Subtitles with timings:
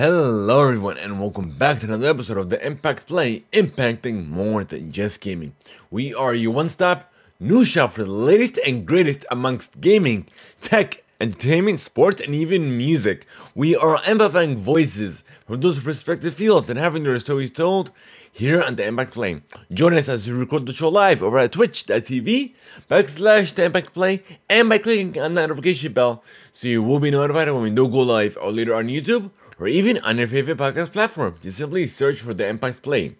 [0.00, 4.92] Hello, everyone, and welcome back to another episode of the Impact Play, impacting more than
[4.92, 5.54] just gaming.
[5.90, 10.26] We are your one stop news shop for the latest and greatest amongst gaming,
[10.62, 13.26] tech, entertainment, sports, and even music.
[13.54, 17.90] We are amplifying voices from those respective fields and having their stories told
[18.32, 19.42] here on the Impact Play.
[19.70, 22.54] Join us as we record the show live over at twitch.tv
[22.90, 26.24] backslash the Impact Play and by clicking on the notification bell
[26.54, 29.68] so you will be notified when we do go live or later on YouTube or
[29.68, 31.36] even on your favorite podcast platform.
[31.42, 33.16] Just simply search for the Impact Play.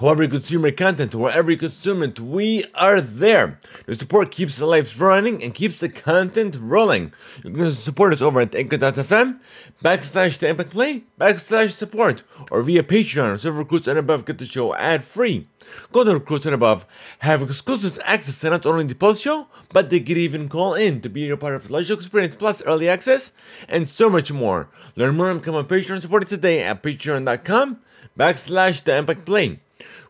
[0.00, 3.60] However you consume your content, wherever you consume it, we are there.
[3.86, 7.12] Your support keeps the lives running and keeps the content rolling.
[7.44, 9.38] You can support us over at anchor.fm,
[9.84, 14.46] backslash the Impact Play, backslash support, or via Patreon, so recruits and above get the
[14.46, 15.46] show ad free.
[15.92, 16.86] Go to recruits and above,
[17.20, 21.02] have exclusive access to not only the post show, but they can even call in
[21.02, 23.30] to be a part of the live show experience plus early access
[23.68, 24.68] and so much more.
[24.96, 27.78] Learn more and become a Patreon supporter today at patreon.com
[28.18, 29.60] backslash the Impact Play.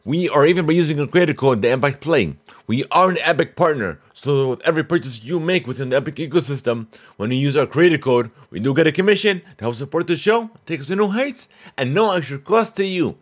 [0.06, 2.36] We are even by using a creator code, the Impact Play.
[2.66, 6.88] We are an Epic partner, so with every purchase you make within the Epic ecosystem,
[7.16, 10.19] when you use our creator code, we do get a commission to help support the
[10.19, 13.16] show, take us to new heights, and no extra cost to you.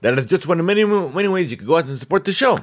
[0.00, 2.32] That is just one of many, many ways you can go out and support the
[2.32, 2.58] show.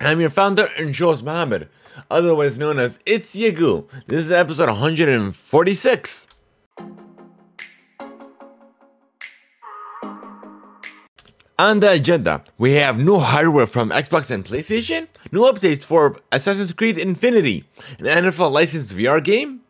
[0.00, 1.68] I'm your founder, and Shows Mohammed,
[2.10, 3.86] otherwise known as It's Yegu.
[4.06, 6.28] This is episode 146.
[11.56, 16.72] On the agenda, we have new hardware from Xbox and PlayStation, new updates for Assassin's
[16.72, 17.62] Creed Infinity,
[18.00, 19.60] an NFL licensed VR game.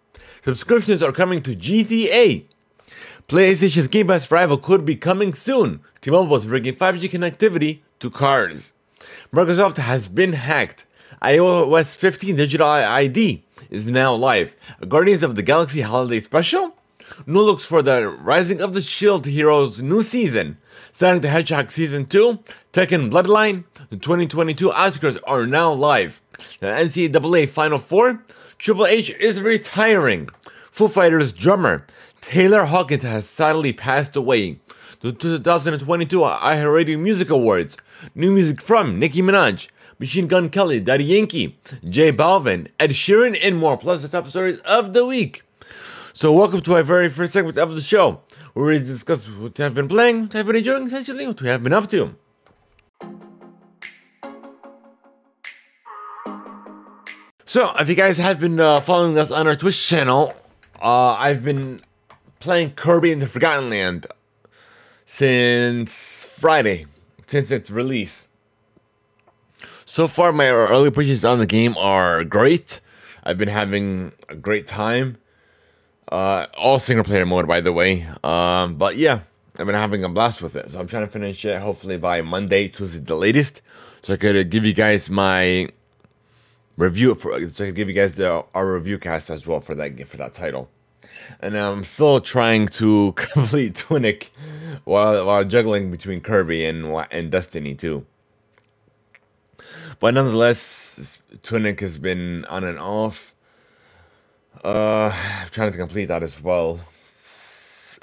[0.43, 2.47] Subscriptions are coming to GTA.
[3.29, 5.81] PlayStation's Game Pass rival could be coming soon.
[6.01, 8.73] T-Mobile is bringing 5G connectivity to cars.
[9.31, 10.87] Microsoft has been hacked.
[11.21, 14.57] iOS 15 digital ID is now live.
[14.89, 16.79] Guardians of the Galaxy holiday special.
[17.27, 20.57] New looks for the Rising of the Shield Heroes new season.
[20.97, 22.39] Sonic the Hedgehog Season 2,
[22.73, 26.23] Tekken Bloodline, the 2022 Oscars are now live.
[26.61, 28.23] The NCAA Final Four,
[28.59, 30.29] Triple H is retiring.
[30.71, 31.85] Foo Fighters drummer
[32.21, 34.61] Taylor Hawkins has sadly passed away.
[35.01, 37.77] The 2022 iHeartRadio Music Awards,
[38.15, 39.67] new music from Nicki Minaj,
[39.99, 44.59] Machine Gun Kelly, Daddy Yankee, J Balvin, Ed Sheeran, and more, plus the top stories
[44.59, 45.43] of the week.
[46.13, 48.21] So, welcome to our very first segment of the show,
[48.55, 51.63] where we discuss what have been playing, what have been enjoying, essentially, what we have
[51.63, 52.15] been up to.
[57.47, 60.35] So, if you guys have been uh, following us on our Twitch channel,
[60.81, 61.81] uh, I've been
[62.41, 64.07] playing Kirby in the Forgotten Land
[65.07, 66.87] since Friday,
[67.27, 68.29] since its release.
[69.85, 72.81] So far, my early impressions on the game are great.
[73.23, 75.19] I've been having a great time.
[76.09, 78.07] Uh, all single player mode, by the way.
[78.23, 79.21] Um, but yeah,
[79.59, 80.71] I've been having a blast with it.
[80.71, 83.63] So I'm trying to finish it hopefully by Monday, Tuesday, the latest.
[84.03, 85.69] So I could give you guys my
[86.77, 87.39] review for.
[87.51, 90.17] So I could give you guys the our review cast as well for that for
[90.17, 90.69] that title.
[91.41, 94.33] And I'm still trying to complete Tunic
[94.85, 98.07] while while juggling between Kirby and and Destiny too.
[100.01, 103.34] But nonetheless, Tunic has been on and off.
[104.65, 106.81] Uh, I'm trying to complete that as well.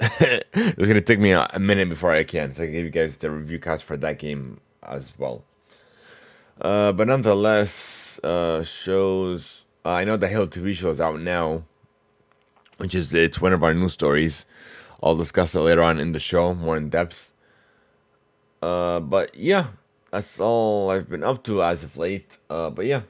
[0.00, 3.16] it's gonna take me a, minute before I can, so I can give you guys
[3.16, 5.44] the review cast for that game as well.
[6.60, 9.64] Uh, but nonetheless, uh, shows.
[9.84, 11.64] Uh, I know the Halo TV show is out now,
[12.76, 14.44] which is it's one of our news stories.
[15.02, 17.32] I'll discuss it later on in the show more in depth.
[18.62, 19.68] Uh, but yeah,
[20.12, 22.38] that's all I've been up to as of late.
[22.48, 23.02] Uh, but yeah.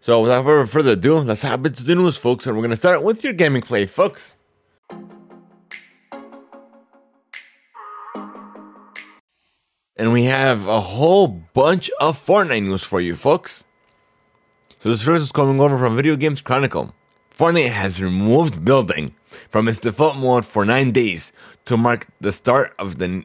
[0.00, 3.24] So without further ado, let's hop into the news, folks, and we're gonna start with
[3.24, 4.36] your gaming play, folks.
[9.96, 13.64] And we have a whole bunch of Fortnite news for you, folks.
[14.78, 16.94] So this first is coming over from Video Games Chronicle.
[17.36, 19.16] Fortnite has removed building
[19.50, 21.32] from its default mode for 9 days
[21.64, 23.24] to mark the start of the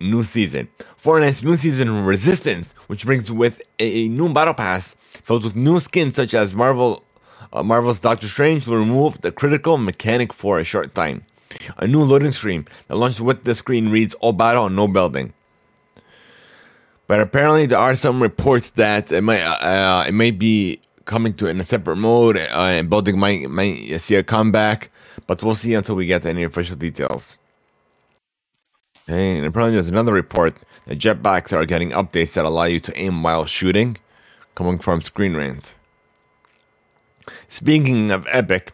[0.00, 0.68] new season.
[1.02, 4.94] Fortnite's new season Resistance, which brings with a, new battle pass
[5.24, 7.04] filled with new skins such as Marvel,
[7.52, 11.24] uh, Marvel's Doctor Strange, will remove the critical mechanic for a short time.
[11.78, 15.32] A new loading screen that launches with the screen reads "All battle, no building."
[17.06, 21.48] But apparently, there are some reports that it might uh, it may be coming to
[21.48, 24.90] in a separate mode, uh, and building might might see a comeback.
[25.26, 27.36] But we'll see until we get any official details.
[29.10, 33.22] And apparently, there's another report that jetpacks are getting updates that allow you to aim
[33.22, 33.96] while shooting,
[34.54, 35.74] coming from Screen Rant.
[37.48, 38.72] Speaking of Epic,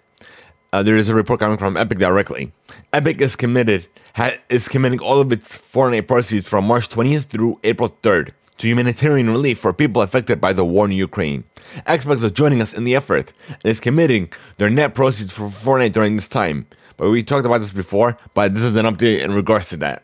[0.73, 2.53] uh, there is a report coming from Epic directly.
[2.93, 7.59] Epic is committed, ha- is committing all of its Fortnite proceeds from March 20th through
[7.65, 11.45] April 3rd to humanitarian relief for people affected by the war in Ukraine.
[11.87, 15.93] Xbox is joining us in the effort and is committing their net proceeds for Fortnite
[15.93, 16.67] during this time.
[16.97, 20.03] But we talked about this before, but this is an update in regards to that.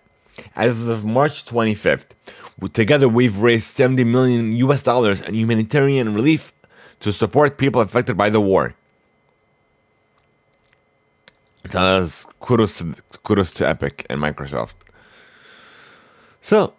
[0.57, 2.07] As of March 25th,
[2.73, 6.53] together we've raised 70 million US dollars in humanitarian relief
[7.01, 8.75] to support people affected by the war.
[11.65, 12.83] That's kudos
[13.23, 14.75] kudos to Epic and Microsoft.
[16.43, 16.75] So,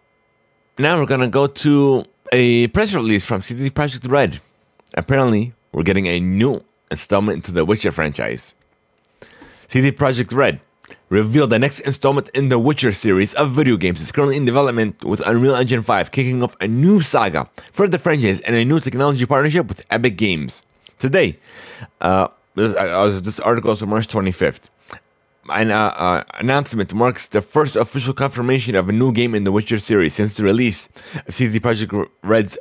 [0.78, 4.42] now we're gonna go to a press release from CD Projekt Red.
[4.96, 8.56] Apparently, we're getting a new installment into the Witcher franchise.
[9.68, 10.60] CD Projekt Red
[11.14, 15.04] revealed the next installment in the Witcher series of video games is currently in development
[15.06, 18.80] with Unreal Engine 5, kicking off a new saga for the franchise and a new
[18.80, 20.64] technology partnership with Epic Games.
[20.98, 21.38] Today,
[22.02, 24.62] uh, this, uh, this article is from March 25th.
[25.54, 29.52] An uh, uh, announcement marks the first official confirmation of a new game in the
[29.52, 30.90] Witcher series since the release
[31.28, 32.58] of CD Projekt Red's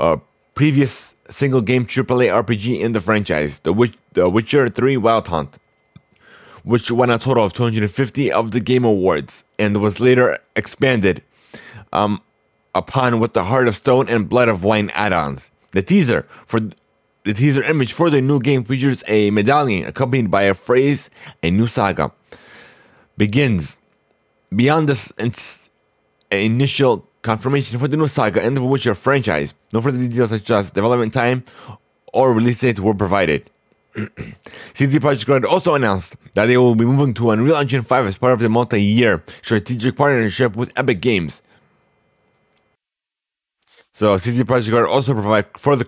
[0.00, 0.16] uh,
[0.54, 5.58] previous single game AAA RPG in the franchise, the Witcher 3 Wild Hunt
[6.64, 11.22] which won a total of 250 of the Game Awards and was later expanded
[11.92, 12.20] um,
[12.74, 15.50] upon with the Heart of Stone and Blood of Wine add-ons.
[15.72, 16.60] The teaser for
[17.24, 21.10] the teaser image for the new game features a medallion accompanied by a phrase,
[21.42, 22.10] "A new saga
[23.18, 23.76] begins."
[24.54, 25.12] Beyond this
[26.30, 30.70] initial confirmation for the new saga and the Witcher franchise, no further details such as
[30.70, 31.44] development time
[32.14, 33.50] or release date were provided.
[34.74, 38.18] CD Projekt Red also announced that they will be moving to Unreal Engine 5 as
[38.18, 41.42] part of the multi-year strategic partnership with Epic Games.
[43.94, 45.84] So CD Projekt Red also provide further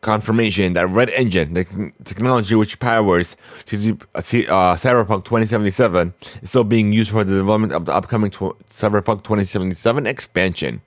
[0.00, 1.64] confirmation that Red Engine, the
[2.04, 3.36] technology which powers
[3.72, 4.22] uh, uh,
[4.76, 10.82] Cyberpunk 2077, is still being used for the development of the upcoming Cyberpunk 2077 expansion.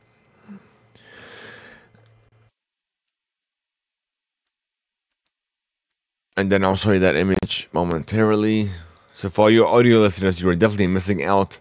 [6.37, 8.69] And then I'll show you that image momentarily.
[9.13, 11.59] So for your audio listeners, you are definitely missing out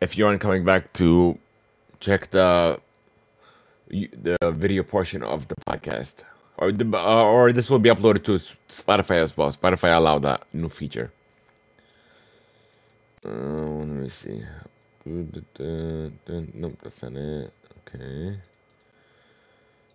[0.00, 1.38] if you aren't coming back to
[1.98, 2.78] check the
[3.88, 6.22] the video portion of the podcast,
[6.58, 8.32] or the uh, or this will be uploaded to
[8.68, 9.50] Spotify as well.
[9.50, 11.10] Spotify allowed that new feature.
[13.24, 14.44] Uh, let me see.
[15.06, 17.52] Nope, that's not it.
[17.80, 18.36] Okay.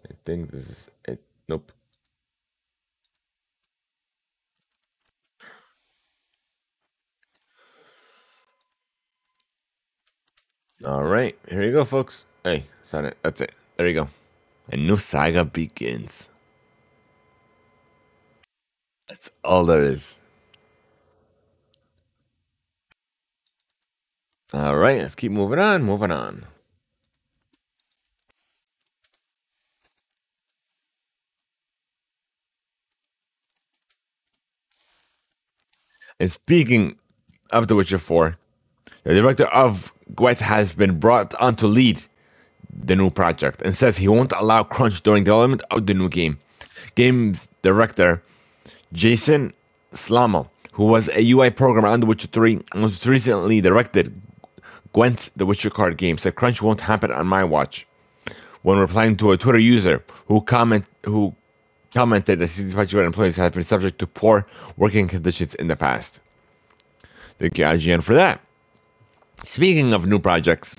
[0.09, 1.21] I think this is it.
[1.47, 1.71] Nope.
[10.85, 12.25] All right, here you go, folks.
[12.44, 12.65] Hey,
[13.06, 13.18] it.
[13.21, 13.53] That's it.
[13.77, 14.09] There you go.
[14.69, 16.27] A new saga begins.
[19.07, 20.19] That's all there is.
[24.53, 25.83] All right, let's keep moving on.
[25.83, 26.47] Moving on.
[36.19, 36.97] And speaking
[37.51, 38.38] of The Witcher 4,
[39.03, 42.04] the director of Gwent has been brought on to lead
[42.75, 46.39] the new project and says he won't allow crunch during development of the new game.
[46.95, 48.24] Games director
[48.91, 49.53] Jason
[49.93, 54.22] Slama, who was a UI programmer on The Witcher 3 and was recently directed
[54.93, 57.88] Gwent, the Witcher card game, said crunch won't happen on my watch.
[58.62, 61.36] When replying to a Twitter user who comment who
[61.93, 66.20] commented that CD Projekt employees have been subject to poor working conditions in the past.
[67.39, 68.41] Thank you, IGN, for that.
[69.46, 70.78] Speaking of new projects,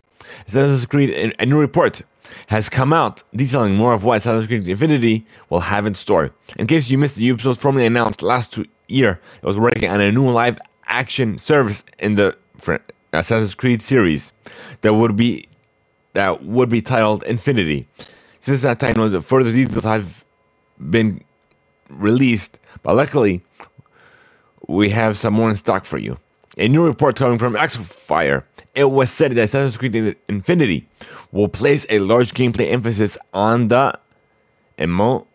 [0.49, 2.03] Assassin's Creed, a new report
[2.49, 6.31] has come out detailing more of what Assassin's Creed Infinity will have in store.
[6.59, 8.59] In case you missed, the Ubisoft formally announced last
[8.89, 12.37] year it was working on a new live action service in the
[13.13, 14.33] Assassin's Creed series
[14.81, 15.49] that would be
[16.15, 17.89] that would be titled Infinity.
[18.41, 20.25] Since that time, no further details have
[20.79, 21.25] been
[21.89, 23.43] released, but luckily,
[24.69, 26.19] we have some more in stock for you.
[26.57, 28.45] A new report coming from Xfire.
[28.75, 30.89] It was said that Assassin's Creed Infinity
[31.33, 33.99] will place a large gameplay emphasis on the
[34.81, 35.27] emo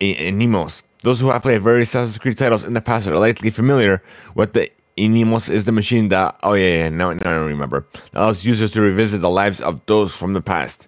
[0.00, 0.82] Animus.
[1.02, 4.02] Those who have played various Assassin's Creed titles in the past are likely familiar
[4.34, 8.44] with the Animus is the machine that oh yeah, yeah now, now I remember allows
[8.44, 10.86] users to revisit the lives of those from the past.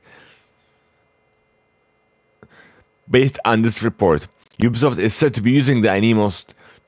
[3.11, 4.29] Based on this report,
[4.61, 6.45] Ubisoft is said to be using the Animus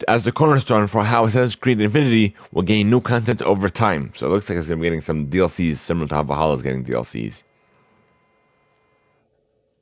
[0.09, 4.13] as the cornerstone for how Assassin's Creed Infinity will gain new content over time.
[4.15, 6.55] So it looks like it's going to be getting some DLCs similar to how Valhalla
[6.55, 7.43] is getting DLCs.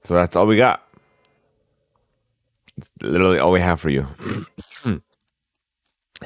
[0.05, 0.87] So that's all we got.
[2.77, 4.07] It's literally all we have for you.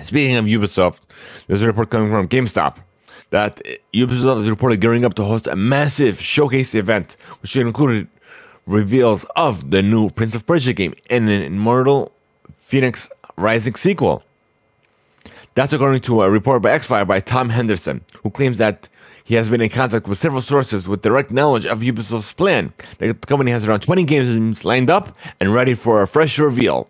[0.03, 1.01] Speaking of Ubisoft,
[1.47, 2.77] there's a report coming from GameStop
[3.31, 3.61] that
[3.93, 8.09] Ubisoft is reportedly gearing up to host a massive showcase event, which included
[8.67, 12.13] reveals of the new Prince of Persia game and an Immortal
[12.69, 14.25] Fenyx Rising sequel.
[15.55, 18.89] That's according to a report by Xfire by Tom Henderson, who claims that
[19.23, 22.73] he has been in contact with several sources with direct knowledge of Ubisoft's plan.
[22.99, 26.89] The company has around 20 games lined up and ready for a fresh reveal.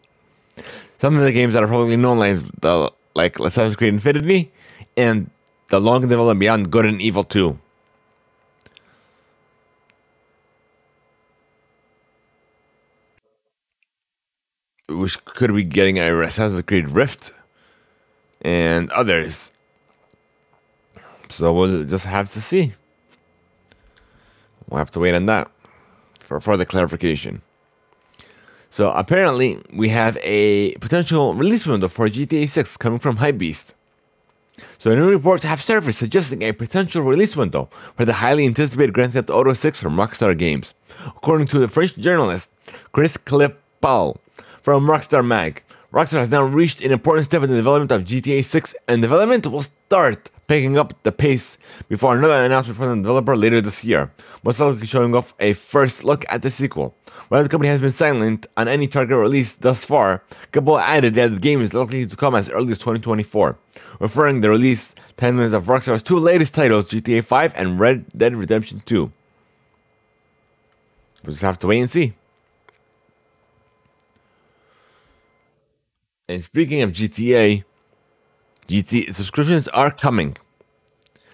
[0.99, 4.51] Some of the games that are probably known like the like Assassin's Creed Infinity
[4.97, 5.31] and
[5.69, 7.59] the long development beyond Good and Evil 2.
[14.89, 17.33] Which could be getting a Assassin's Creed Rift
[18.41, 19.51] and others.
[21.29, 22.73] So we'll just have to see.
[24.69, 25.51] We'll have to wait on that
[26.21, 27.43] for further clarification.
[28.71, 33.73] So apparently, we have a potential release window for GTA 6 coming from Hypebeast.
[34.79, 38.93] So a new reports have surfaced suggesting a potential release window for the highly anticipated
[38.93, 40.75] Grand Theft Auto 6 from Rockstar Games.
[41.07, 42.51] According to the French journalist
[42.93, 44.19] Chris Klippel
[44.63, 45.63] from Rockstar Mag,
[45.93, 49.47] Rockstar has now reached an important step in the development of GTA 6 and development
[49.47, 51.57] will start picking up the pace
[51.89, 54.13] before another announcement from the developer later this year,
[54.43, 56.95] most likely showing off a first look at the sequel.
[57.29, 60.23] While the company has been silent on any target release thus far,
[60.53, 63.59] Cable added that the game is likely to come as early as 2024,
[63.99, 68.83] referring the release timelines of Rockstar's two latest titles, GTA 5 and Red Dead Redemption
[68.85, 69.13] 2.
[71.23, 72.15] We'll just have to wait and see.
[76.29, 77.65] And speaking of GTA,
[78.69, 80.37] GT subscriptions are coming.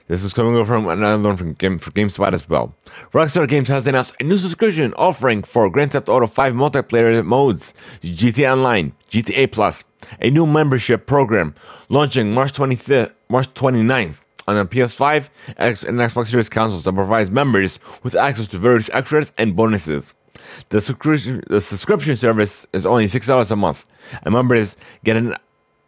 [0.07, 2.75] This is coming from another one from, Game, from GameSpot as well.
[3.13, 7.75] Rockstar Games has announced a new subscription offering for Grand Theft Auto 5 multiplayer modes,
[8.03, 9.83] GTA Online, GTA Plus,
[10.21, 11.57] a new membership program
[11.89, 17.33] launching March 25th, March 29th on the PS5 X, and Xbox Series consoles that provides
[17.33, 20.15] members with access to various extras and bonuses.
[20.69, 23.85] The subscription, the subscription service is only $6 a month,
[24.23, 25.35] and members get an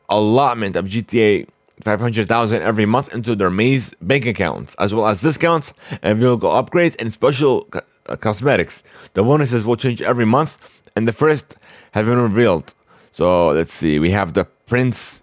[0.08, 1.48] allotment of GTA
[1.82, 5.72] 500,000 every month into their Maze bank accounts, as well as discounts
[6.02, 8.82] and vehicle upgrades and special uh, cosmetics.
[9.14, 11.56] The bonuses will change every month, and the first
[11.92, 12.72] have been revealed.
[13.12, 15.22] So let's see, we have the Prince,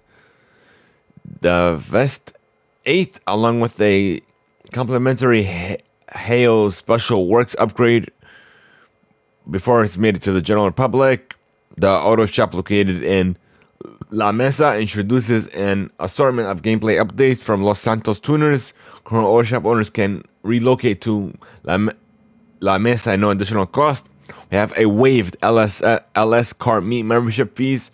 [1.41, 2.33] the Vest
[2.85, 4.19] 8, along with a
[4.71, 5.43] complimentary
[6.11, 8.11] Hao's Special Works upgrade
[9.49, 11.35] before it's made it to the general public.
[11.77, 13.37] The auto shop located in
[14.11, 18.73] La Mesa introduces an assortment of gameplay updates from Los Santos tuners.
[19.03, 21.33] Current auto shop owners can relocate to
[21.63, 21.79] La,
[22.59, 24.05] La Mesa at no additional cost.
[24.51, 27.91] We have a waived LS, uh, LS car meet membership fees.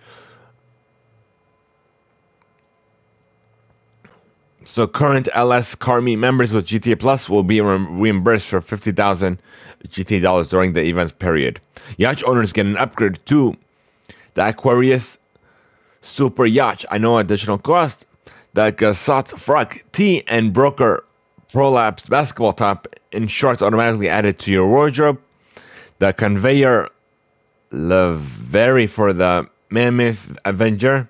[4.69, 9.41] So current LS car meet members with GTA Plus will be re- reimbursed for 50,000
[9.87, 11.59] GTA dollars during the event's period.
[11.97, 13.57] Yacht owners get an upgrade to
[14.35, 15.17] the Aquarius
[16.01, 16.85] Super Yacht.
[16.91, 18.05] I know additional cost.
[18.53, 21.03] The Gasot Frock T and Broker
[21.51, 25.19] Prolapse basketball top in shorts automatically added to your wardrobe.
[25.97, 26.89] The conveyor
[27.71, 31.09] Laveri for the Mammoth Avenger.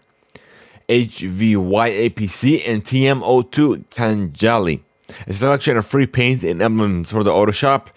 [0.89, 4.81] HVYAPC and TM02 Khanjali.
[5.27, 7.89] A selection of free paints and emblems for the auto shop.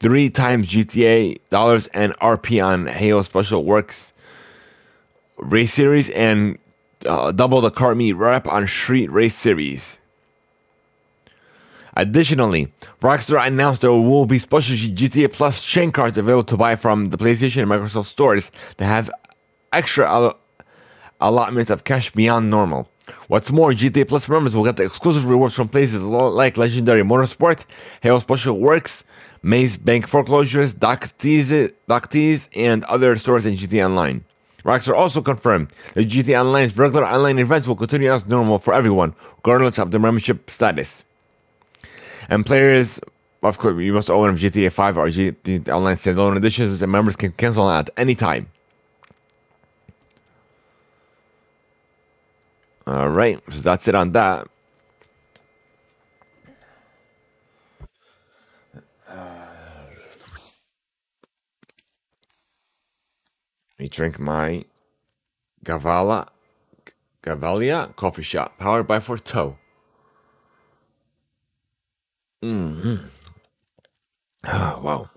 [0.00, 4.12] Three times GTA dollars and RP on Hao's Special Works
[5.36, 6.58] race series and
[7.06, 9.98] uh, double the car meet wrap on street race series.
[11.96, 17.06] Additionally, Rockstar announced there will be special GTA Plus chain cards available to buy from
[17.06, 19.10] the PlayStation and Microsoft stores that have
[19.72, 20.34] extra
[21.20, 22.88] all- allotments of cash beyond normal.
[23.28, 27.64] What's more, GTA Plus members will get exclusive rewards from places like Legendary Motorsport,
[28.02, 29.04] Hao's Special Works,
[29.42, 31.52] Maze Bank Foreclosures, Doc Tees,
[31.88, 34.24] Doc Tees, and other stores in GTA Online.
[34.64, 39.14] Rockstar also confirmed that GTA Online's regular online events will continue as normal for everyone,
[39.36, 41.04] regardless of their membership status.
[42.28, 43.00] And players,
[43.42, 47.32] of course, you must own GTA 5 or GTA Online standalone editions, and members can
[47.32, 48.48] cancel at any time.
[52.90, 54.48] All right, so that's it on that.
[63.78, 64.64] me drink my
[65.64, 66.26] Gavala
[67.22, 69.56] Gevalia coffee shop powered by Forto.
[72.42, 73.06] Mm-hmm.
[74.46, 75.10] Oh, wow.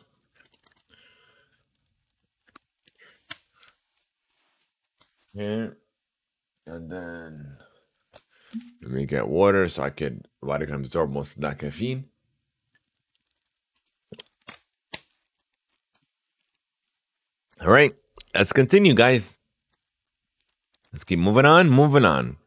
[5.34, 5.77] Here
[6.68, 7.58] and then
[8.81, 12.05] Let me get water so I could body can absorb most of that caffeine.
[17.62, 17.95] All right,
[18.36, 19.38] let's continue, guys.
[20.91, 22.38] Let's keep moving on, moving on.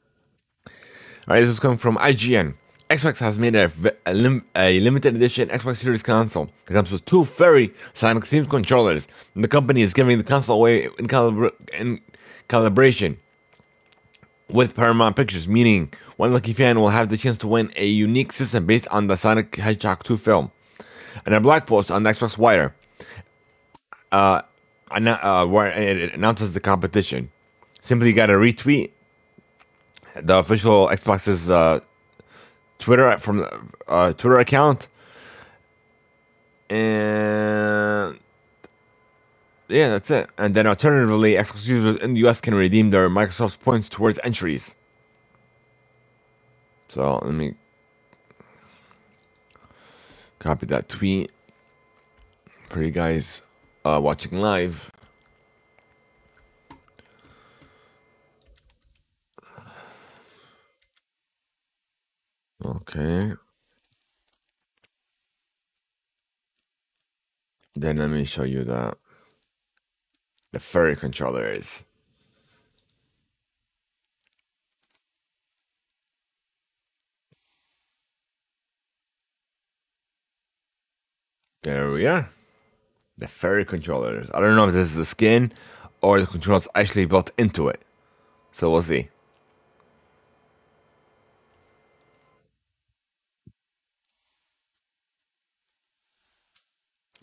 [0.67, 2.55] All right, this is coming from IGN.
[2.91, 3.73] Xbox has made a,
[4.05, 8.49] a, lim, a, limited edition Xbox Series console It comes with two very Sonic themed
[8.49, 9.09] controllers.
[9.35, 12.01] The company is giving the console away in, calibra- in
[12.49, 13.17] calibration
[14.49, 18.33] with Paramount Pictures, meaning one lucky fan will have the chance to win a unique
[18.33, 20.51] system based on the Sonic Hedgehog 2 film.
[21.25, 22.75] And a blog post on the Xbox Wire
[24.13, 24.43] uh,
[24.91, 27.31] uh, where it announces the competition.
[27.81, 28.91] Simply got to retweet
[30.15, 31.81] the official Xbox's uh,
[32.79, 33.47] Twitter from
[33.89, 34.89] uh, Twitter account,
[36.69, 38.19] and
[39.69, 40.29] yeah, that's it.
[40.39, 44.75] And then alternatively, Xbox users in the US can redeem their Microsoft points towards entries.
[46.89, 47.55] So let me
[50.39, 51.33] copy that tweet
[52.69, 53.43] for you guys
[53.85, 54.93] uh, watching live.
[62.65, 63.33] Okay.
[67.75, 68.97] Then let me show you the
[70.53, 71.85] the furry controllers.
[81.63, 82.31] There we are.
[83.19, 84.29] The furry controllers.
[84.35, 85.53] I don't know if this is the skin
[86.03, 87.83] or the controls actually built into it.
[88.53, 89.09] So we'll see.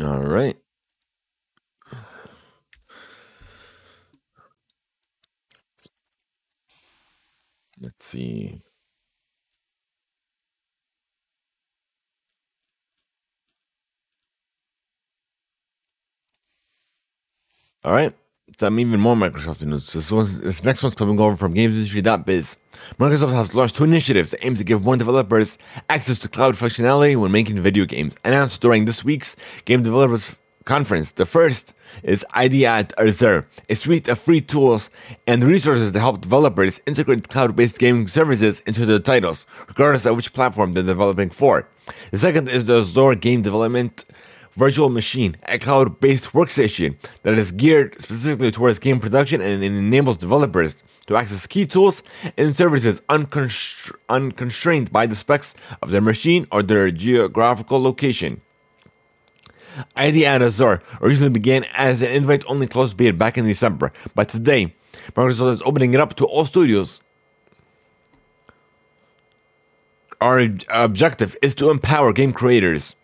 [0.02, 0.58] All right.
[7.84, 8.62] Let's see.
[17.84, 18.16] All right.
[18.58, 19.92] Some even more Microsoft news.
[19.92, 22.56] This, one's, this next one's coming over from GamesIndustry.biz.
[22.98, 25.58] Microsoft has launched two initiatives that aim to give more developers
[25.90, 31.12] access to cloud functionality when making video games, announced during this week's Game Developers Conference.
[31.12, 31.74] The first
[32.04, 34.90] is ID@Azure, a suite of free tools
[35.28, 40.34] and resources to help developers integrate cloud-based gaming services into their titles, regardless of which
[40.34, 41.68] platform they're developing for.
[42.12, 44.06] The second is the Azure Game Development
[44.56, 50.18] virtual machine, a cloud based workstation that is geared specifically towards game production and enables
[50.18, 50.76] developers
[51.08, 52.04] to access key tools
[52.38, 58.42] and services unconstr- unconstrained by the specs of their machine or their geographical location.
[59.96, 64.76] ID@Azure originally began as an invite only closed beta back in December, but today,
[65.16, 67.02] Microsoft is opening it up to all studios.
[70.22, 72.96] Our objective is to empower game creators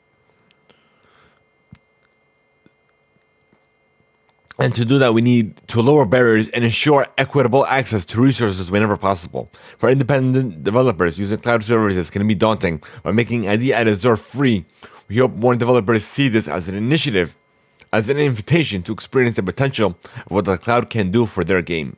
[4.59, 8.69] And to do that, we need to lower barriers and ensure equitable access to resources
[8.69, 9.49] whenever possible.
[9.77, 12.83] For independent developers, using cloud services can be daunting.
[13.01, 14.65] By making ID@Azure free,
[15.09, 17.35] we hope more developers see this as an initiative,
[17.91, 21.61] as an invitation to experience the potential of what the cloud can do for their
[21.61, 21.97] game.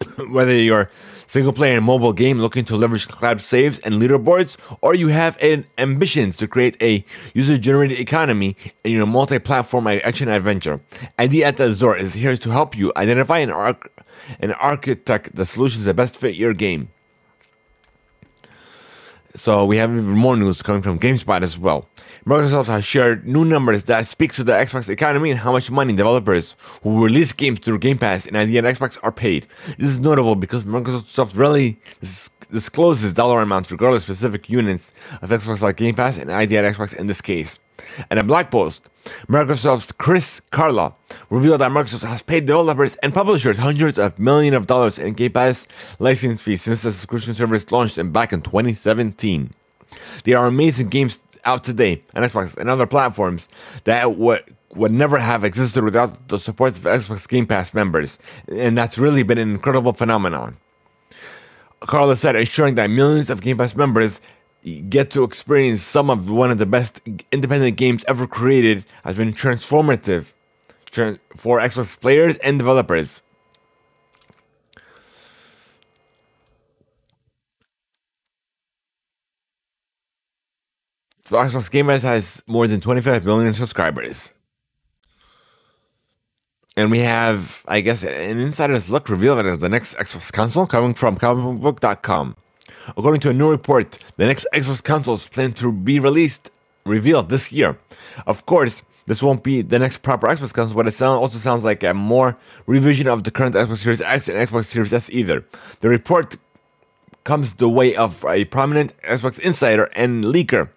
[0.28, 0.90] Whether you're
[1.26, 5.64] single player mobile game looking to leverage cloud saves and leaderboards, or you have an
[5.78, 7.04] ambitions to create a
[7.34, 10.80] user generated economy in your multi platform action adventure,
[11.18, 13.88] ID@Azure is here to help you identify and, arch-
[14.40, 16.88] and architect the solutions that best fit your game.
[19.36, 21.88] So we have even more news coming from GameSpot as well.
[22.26, 25.94] Microsoft has shared new numbers that speaks to the Xbox economy and how much money
[25.94, 29.46] developers who release games through Game Pass and ID@Xbox are paid.
[29.78, 31.78] This is notable because Microsoft rarely
[32.50, 37.06] discloses dollar amounts regardless of specific units of Xbox like Game Pass and ID@Xbox in
[37.06, 37.60] this case.
[38.10, 38.82] In a blog post,
[39.28, 40.94] Microsoft's Chris Charla
[41.30, 45.32] revealed that Microsoft has paid developers and publishers hundreds of millions of dollars in Game
[45.32, 45.66] Pass
[45.98, 49.54] license fees since the subscription service launched in back in 2017.
[50.24, 53.48] There are amazing games out today on Xbox and other platforms
[53.84, 54.42] that would
[54.74, 59.24] would never have existed without the support of Xbox Game Pass members, and that's really
[59.24, 60.58] been an incredible phenomenon.
[61.82, 64.20] Charla said, ensuring that millions of Game Pass members
[64.64, 67.00] get to experience some of one of the best
[67.32, 70.32] independent games ever created has been transformative
[71.36, 73.22] for Xbox players and developers.
[81.24, 84.32] So Xbox Game Pass has more than 25 million subscribers.
[86.76, 90.94] and we have, I guess, an insider's look reveal that the next Xbox console coming
[90.94, 92.36] from comicbook.com.
[92.88, 96.50] According to a new report, the next Xbox console is planned to be released,
[96.84, 97.78] revealed this year.
[98.26, 101.64] Of course, this won't be the next proper Xbox console, but it sound, also sounds
[101.64, 105.44] like a more revision of the current Xbox Series X and Xbox Series S either.
[105.80, 106.36] The report
[107.24, 110.68] comes the way of a prominent Xbox insider and leaker,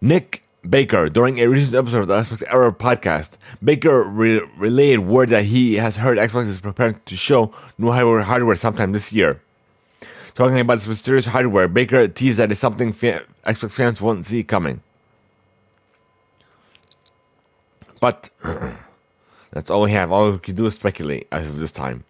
[0.00, 3.32] Nick Baker, during a recent episode of the Xbox Era podcast.
[3.62, 8.56] Baker re- relayed word that he has heard Xbox is preparing to show new hardware
[8.56, 9.42] sometime this year.
[10.34, 14.42] Talking about this mysterious hardware, Baker teased that it's something fa- Xbox fans won't see
[14.42, 14.82] coming.
[18.00, 18.30] But
[19.52, 20.10] that's all we have.
[20.10, 22.04] All we can do is speculate as of this time.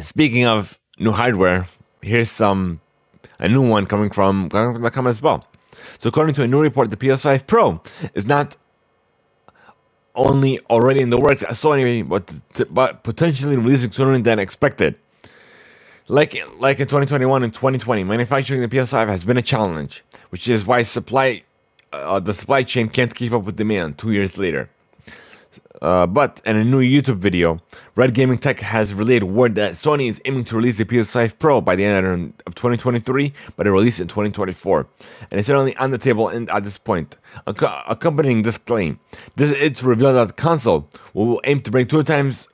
[0.00, 1.68] Speaking of new hardware,
[2.02, 2.80] here's some
[3.40, 5.46] a new one coming from com as well.
[5.98, 7.82] So according to a new report, the PS5 Pro
[8.14, 8.56] is not
[10.18, 12.28] only already in the works at Sony, but
[12.74, 14.96] but potentially releasing sooner than expected.
[16.08, 20.66] Like like in 2021 and 2020, manufacturing the PS5 has been a challenge, which is
[20.66, 21.44] why supply
[21.92, 23.98] uh, the supply chain can't keep up with demand.
[23.98, 24.68] Two years later.
[25.80, 27.60] Uh, but in a new YouTube video,
[27.94, 31.60] Red Gaming Tech has relayed word that Sony is aiming to release the PS5 Pro
[31.60, 34.86] by the end of 2023, but a release in 2024.
[35.30, 37.16] And it's certainly on the table in, at this point.
[37.46, 38.98] Ac- accompanying this claim,
[39.36, 42.48] this it's revealed that the console will aim to bring two times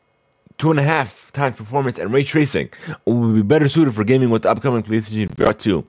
[0.56, 4.04] two and a half times performance and ray tracing and will be better suited for
[4.04, 5.84] gaming with the upcoming PlayStation VR 2.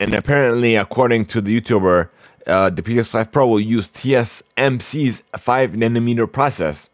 [0.00, 2.08] And apparently, according to the YouTuber,
[2.46, 6.88] uh, the PS5 Pro will use TSMC's 5 nanometer process.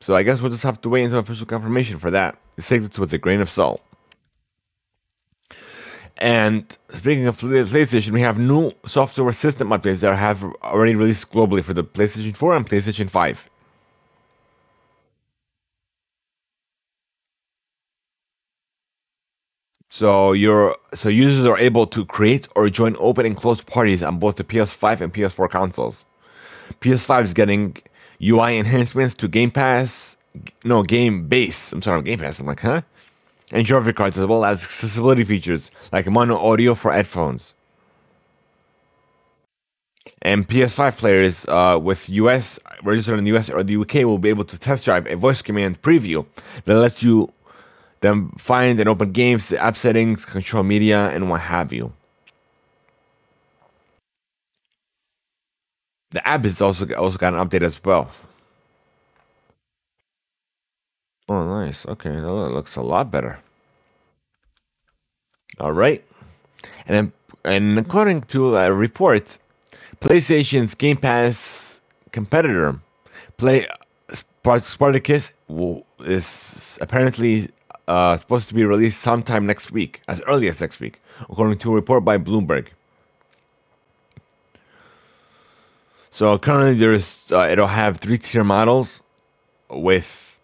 [0.00, 2.36] So I guess we'll just have to wait until official confirmation for that.
[2.60, 3.80] Take it with a grain of salt.
[6.18, 11.64] And speaking of PlayStation, we have new software system updates that have already released globally
[11.64, 13.48] for the PlayStation 4 and PlayStation 5.
[19.94, 24.18] So you're so users are able to create or join open and closed parties on
[24.18, 26.06] both the PS5 and PS4 consoles.
[26.80, 27.76] PS5 is getting
[28.22, 30.16] UI enhancements to Game Pass,
[30.64, 31.74] no Game Base.
[31.74, 32.40] I'm sorry, Game Pass.
[32.40, 32.80] I'm like, huh?
[33.50, 37.52] And graphic cards as well as accessibility features like mono audio for headphones.
[40.22, 44.30] And PS5 players uh, with US registered in the US or the UK will be
[44.30, 46.24] able to test drive a voice command preview
[46.64, 47.30] that lets you
[48.02, 51.92] then find and open games, the app settings, control media, and what have you.
[56.10, 58.10] The app has also also got an update as well.
[61.28, 61.86] Oh, nice.
[61.86, 63.38] Okay, that looks a lot better.
[65.60, 66.04] All right,
[66.86, 67.12] and
[67.44, 69.38] and according to a report,
[70.00, 72.80] PlayStation's Game Pass competitor,
[73.36, 73.66] Play
[74.62, 75.32] Spartacus,
[76.04, 77.50] is apparently
[77.88, 81.72] uh, supposed to be released sometime next week, as early as next week, according to
[81.72, 82.68] a report by Bloomberg.
[86.10, 89.00] So currently, there's uh, it'll have three tier models
[89.70, 90.38] with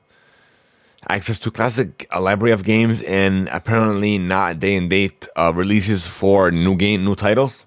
[1.08, 6.06] access to classic a library of games and apparently not day and date uh, releases
[6.06, 7.64] for new game new titles.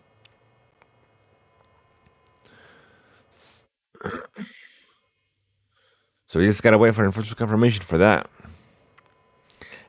[6.27, 8.29] So we just gotta wait for official confirmation for that.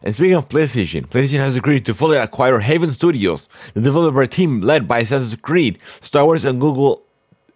[0.03, 4.61] And speaking of PlayStation, PlayStation has agreed to fully acquire Haven Studios, the developer team
[4.61, 7.03] led by Assassin's Creed, Star Wars, and Google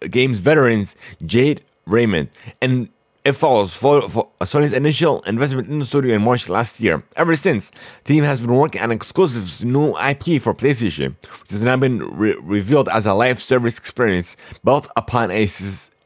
[0.09, 2.29] Games veterans Jade Raymond.
[2.61, 2.89] And
[3.25, 7.03] it follows for, for Sony's initial investment in the studio in March last year.
[7.17, 7.71] Ever since,
[8.05, 11.99] the team has been working on exclusive new IP for PlayStation, which has now been
[12.17, 15.45] re- revealed as a live service experience built upon a,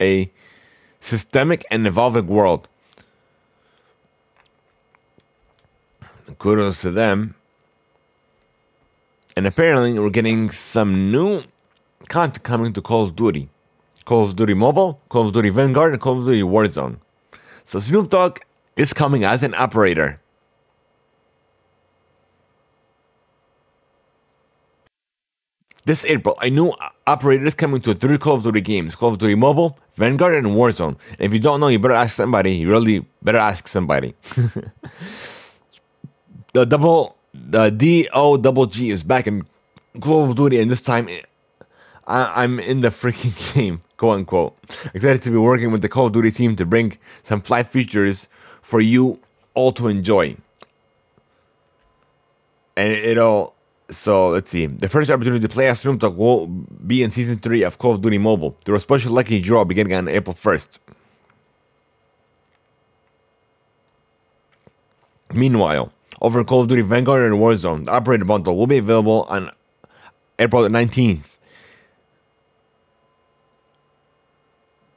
[0.00, 0.32] a
[1.00, 2.66] systemic and evolving world.
[6.42, 7.36] Kudos to them.
[9.36, 11.44] And apparently, we're getting some new
[12.08, 13.48] content coming to Call of Duty
[14.04, 16.96] Call of Duty Mobile, Call of Duty Vanguard, and Call of Duty Warzone.
[17.64, 18.40] So, Snoop Dogg
[18.76, 20.20] is coming as an operator.
[25.84, 26.72] This April, a new
[27.06, 30.48] operator is coming to three Call of Duty games Call of Duty Mobile, Vanguard, and
[30.58, 30.96] Warzone.
[31.18, 32.56] And if you don't know, you better ask somebody.
[32.56, 34.14] You really better ask somebody.
[36.52, 39.46] the double the D O double G is back in
[40.00, 41.08] Call of Duty, and this time
[42.06, 44.56] I, am in the freaking game, quote unquote.
[44.94, 48.28] Excited to be working with the Call of Duty team to bring some flight features
[48.62, 49.20] for you
[49.54, 50.36] all to enjoy.
[52.76, 53.54] and it'll.
[53.90, 54.66] So let's see.
[54.66, 57.94] The first opportunity to play as Snoop Dogg will be in season three of Call
[57.94, 58.56] of Duty Mobile.
[58.66, 60.78] Was a special lucky draw beginning on April first.
[65.32, 69.50] Meanwhile, over Call of Duty Vanguard and Warzone, the Operator Bundle will be available on
[70.38, 71.36] April 19th.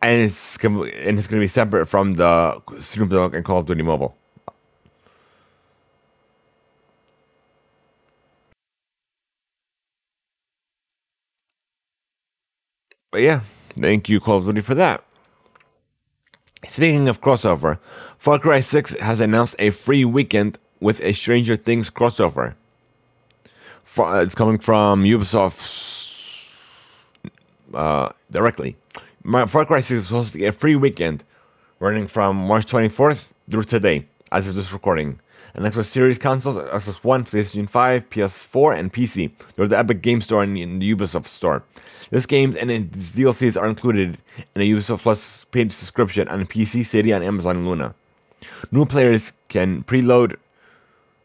[0.03, 3.65] And it's, and it's going to be separate from the Snoop Dogg and Call of
[3.65, 4.15] Duty Mobile.
[13.09, 13.39] But yeah,
[13.79, 15.03] thank you, Call of Duty, for that.
[16.67, 17.79] Speaking of crossover,
[18.19, 22.55] Far Cry 6 has announced a free weekend with a Stranger Things crossover.
[23.97, 26.43] Uh, it's coming from Ubisoft
[27.73, 28.75] uh, directly.
[29.23, 31.23] Far Cry 6 is hosting a free weekend
[31.79, 35.19] running from March 24th through today, as of this recording.
[35.53, 39.31] And Xbox Series consoles, Xbox One, PlayStation 5, PS4, and PC.
[39.55, 41.63] They're the Epic Game Store and the Ubisoft Store.
[42.11, 44.17] This games and its DLCs are included
[44.53, 47.95] in a Ubisoft Plus paid subscription on PC, Stadia, and Amazon Luna.
[48.71, 50.35] New players can preload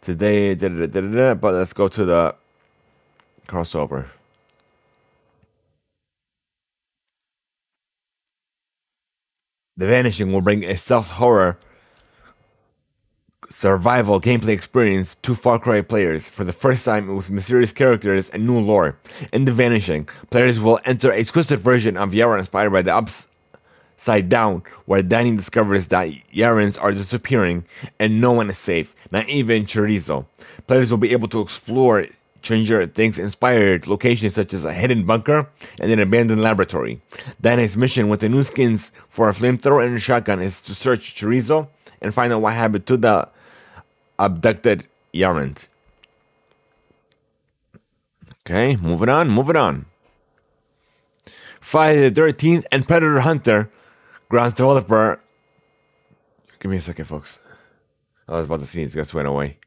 [0.02, 2.34] today, da, da, da, but let's go to the
[3.46, 4.06] crossover.
[9.76, 11.58] The Vanishing will bring a stealth horror
[13.50, 18.46] survival gameplay experience to Far Cry players for the first time with mysterious characters and
[18.46, 18.96] new lore.
[19.32, 22.92] In The Vanishing, players will enter a twisted version of Yara inspired by the
[24.00, 27.66] Upside Down, where Danny discovers that Yarans are disappearing
[27.98, 30.24] and no one is safe, not even Chorizo.
[30.66, 32.06] Players will be able to explore
[32.42, 37.02] Stranger Things inspired locations such as a hidden bunker and an abandoned laboratory.
[37.42, 41.14] Danny's mission with the new skins for a flamethrower and a shotgun is to search
[41.14, 41.68] Chorizo
[42.00, 43.28] and find out what happened to the
[44.18, 45.68] abducted Yarans.
[48.46, 49.84] Okay, moving on, moving on.
[51.60, 53.70] Friday the 13th and Predator Hunter,
[54.30, 55.20] Grounds developer.
[56.60, 57.40] Give me a second, folks.
[58.28, 59.58] I was about to sneeze, guys went away.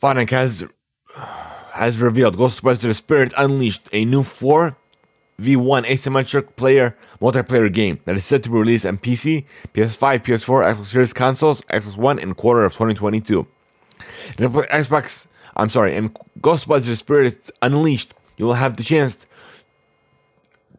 [0.00, 0.64] IllFonic has,
[1.72, 4.78] has revealed Ghostbusters Spirits Unleashed, a new 4
[5.42, 10.74] v1 asymmetric player multiplayer game that is set to be released on PC, PS5, PS4,
[10.74, 13.46] Xbox Series consoles, Xbox One in quarter of 2022.
[14.38, 19.26] Xbox, I'm sorry, in Ghostbusters Spirits Unleashed, you will have the chance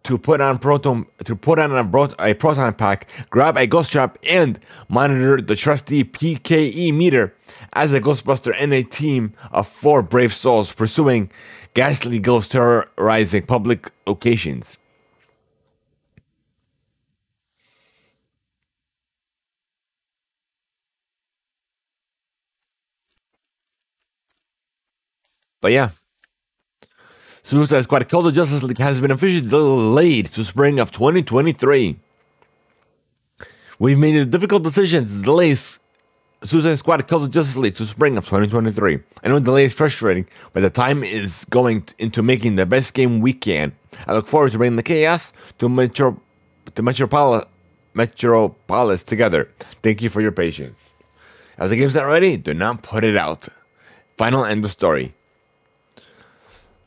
[0.03, 4.17] to put on proton to put on a, a proton pack, grab a ghost trap,
[4.27, 7.35] and monitor the trusty PKE meter
[7.73, 11.29] as a Ghostbuster and a team of four brave souls pursuing
[11.73, 14.77] ghastly ghosts terrorizing public locations.
[25.61, 25.98] But yeah.
[27.49, 31.97] Suicide Squad Kill the Justice League has been officially delayed to spring of 2023.
[33.79, 35.55] We've made a difficult decision to delay
[36.43, 38.99] Suicide Squad Kill the Justice League to spring of 2023.
[39.23, 42.93] I know the delay is frustrating, but the time is going into making the best
[42.93, 43.71] game we can.
[44.05, 46.21] I look forward to bringing the chaos to Metro
[46.75, 47.45] to Metropolis,
[47.95, 49.49] Metropolis together.
[49.81, 50.91] Thank you for your patience.
[51.57, 53.47] As the game's not ready, do not put it out.
[54.19, 55.15] Final end of story.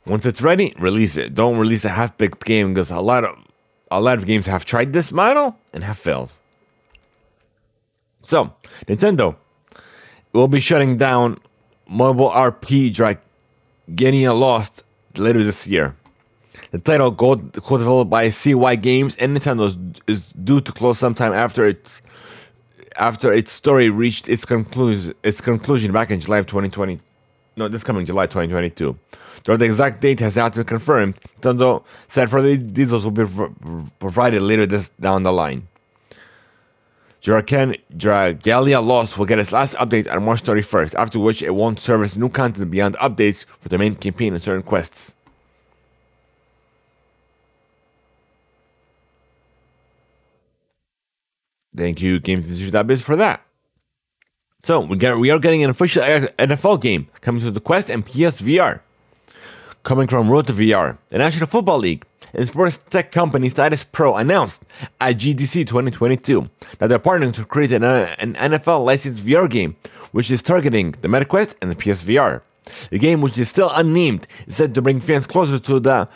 [0.07, 1.35] Once it's ready, release it.
[1.35, 3.39] Don't release a half-baked game because a lot of
[3.91, 6.33] a lot of games have tried this model and have failed.
[8.25, 8.55] So,
[8.87, 9.37] Nintendo
[10.33, 11.39] will be shutting down
[11.87, 14.83] mobile RP Dragalia Lost
[15.17, 15.95] later this year.
[16.71, 22.01] The title, co-developed by Cygames and Nintendo, is, is due to close sometime after its
[22.97, 27.01] after its story reached its conclusion its conclusion back in July of 2020.
[27.57, 28.99] No, this coming July 2022.
[29.45, 33.27] Though the exact date has not been confirmed, Nintendo said further details will be
[33.99, 35.69] provided later this down the line.
[37.23, 41.79] Juraken Dragalia Lost will get its last update on March 31st, after which it won't
[41.79, 45.15] service new content beyond updates for the main campaign and certain quests.
[51.75, 53.41] Thank you, GameThesis.biz, for that.
[54.65, 58.07] So we get we are getting an official NFL game coming to the Quest and
[58.07, 58.81] PSVR.
[59.83, 64.65] Coming from to VR, the National Football League and sports tech company Status Pro announced
[65.01, 69.75] at GDC 2022 that they're partnering to create an, an NFL licensed VR game,
[70.13, 72.43] which is targeting the MetaQuest and the PSVR.
[72.91, 76.09] The game, which is still unnamed, is said to bring fans closer to the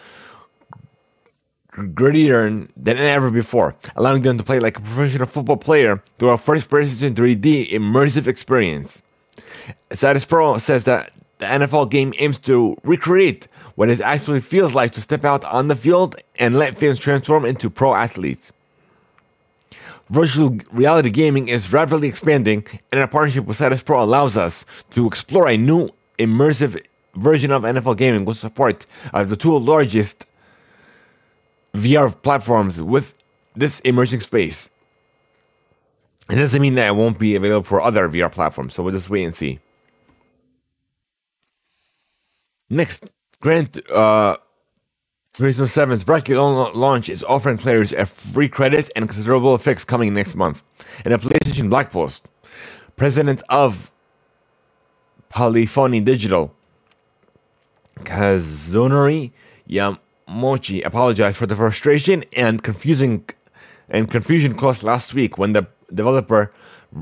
[1.92, 6.38] gridiron than ever before, allowing them to play like a professional football player through a
[6.38, 9.02] first person 3D immersive experience.
[9.90, 14.92] Status Pro says that the NFL game aims to recreate what it actually feels like
[14.92, 18.50] to step out on the field and let fans transform into pro athletes.
[20.08, 25.48] Virtual reality gaming is rapidly expanding, and our partnership with StatusPRO allows us to explore
[25.48, 26.80] a new immersive
[27.14, 30.26] version of NFL gaming with support of the two largest
[31.74, 33.14] VR platforms with
[33.54, 34.70] this emerging space.
[36.30, 39.10] It doesn't mean that it won't be available for other VR platforms, so we'll just
[39.10, 39.60] wait and see.
[42.68, 43.04] Next,
[43.40, 44.36] Gran uh,
[45.34, 50.34] Turismo 7's bracket launch is offering players a free credits and considerable fix coming next
[50.34, 50.62] month.
[51.04, 52.26] In a PlayStation Black Post,
[52.96, 53.90] president of
[55.28, 56.54] Polyphony Digital,
[58.00, 59.32] Kazunori
[59.68, 63.28] Yamauchi, apologized for the frustration and confusing
[63.88, 66.52] and confusion caused last week when the developer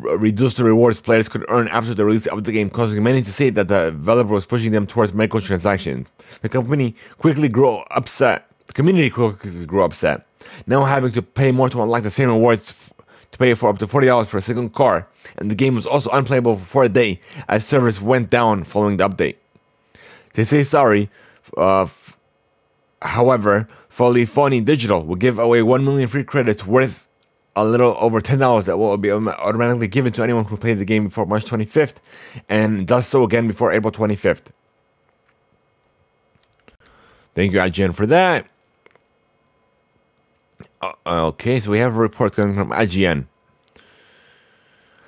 [0.02, 3.32] reduced the rewards players could earn after the release of the game, causing many to
[3.32, 6.06] say that the developer was pushing them towards microtransactions.
[6.42, 8.46] The company quickly grew upset.
[8.66, 10.26] The community quickly grew upset.
[10.66, 12.92] Now having to pay more to unlock the same rewards f-
[13.32, 16.10] to pay for up to $40 for a second car, and the game was also
[16.10, 19.36] unplayable for a day as servers went down following the update.
[20.34, 21.10] They say sorry.
[21.56, 22.16] Uh, f-
[23.02, 27.06] however, Polyphony Digital will give away 1 million free credits worth
[27.56, 31.04] a little over $10 that will be automatically given to anyone who played the game
[31.04, 31.96] before March 25th
[32.48, 34.46] and does so again before April 25th.
[37.34, 38.46] Thank you, IGN, for that.
[40.82, 43.26] Uh, okay, so we have a report coming from IGN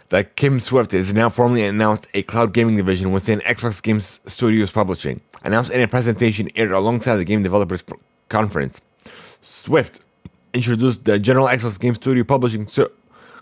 [0.09, 4.71] that Kim Swift is now formally announced a cloud gaming division within Xbox Games Studios
[4.71, 7.85] Publishing, announced in a presentation aired alongside the Game Developers
[8.29, 8.81] Conference.
[9.43, 10.01] Swift
[10.57, 12.67] introduced the General Xbox Game Studio Publishing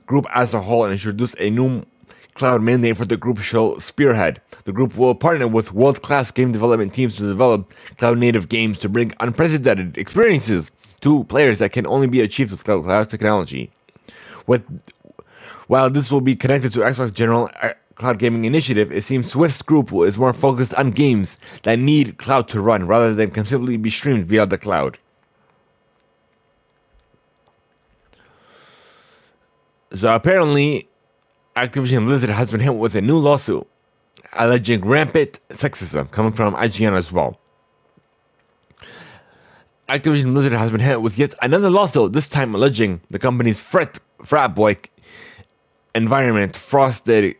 [0.04, 1.86] Group as a whole and introduced a new
[2.34, 4.40] cloud mandate for the group show Spearhead.
[4.64, 8.78] The group will partner with world class game development teams to develop cloud native games
[8.80, 13.70] to bring unprecedented experiences to players that can only be achieved with cloud technology.
[14.46, 14.62] With,
[15.68, 19.62] while this will be connected to Xbox General uh, Cloud Gaming Initiative, it seems Swift's
[19.62, 23.76] group is more focused on games that need cloud to run rather than can simply
[23.76, 24.98] be streamed via the cloud.
[29.94, 30.88] So apparently,
[31.54, 33.66] Activision Blizzard has been hit with a new lawsuit
[34.32, 37.38] alleging rampant sexism coming from IGN as well.
[39.88, 44.00] Activision Blizzard has been hit with yet another lawsuit, this time alleging the company's frat,
[44.24, 44.76] frat boy
[45.94, 47.36] environment fostered,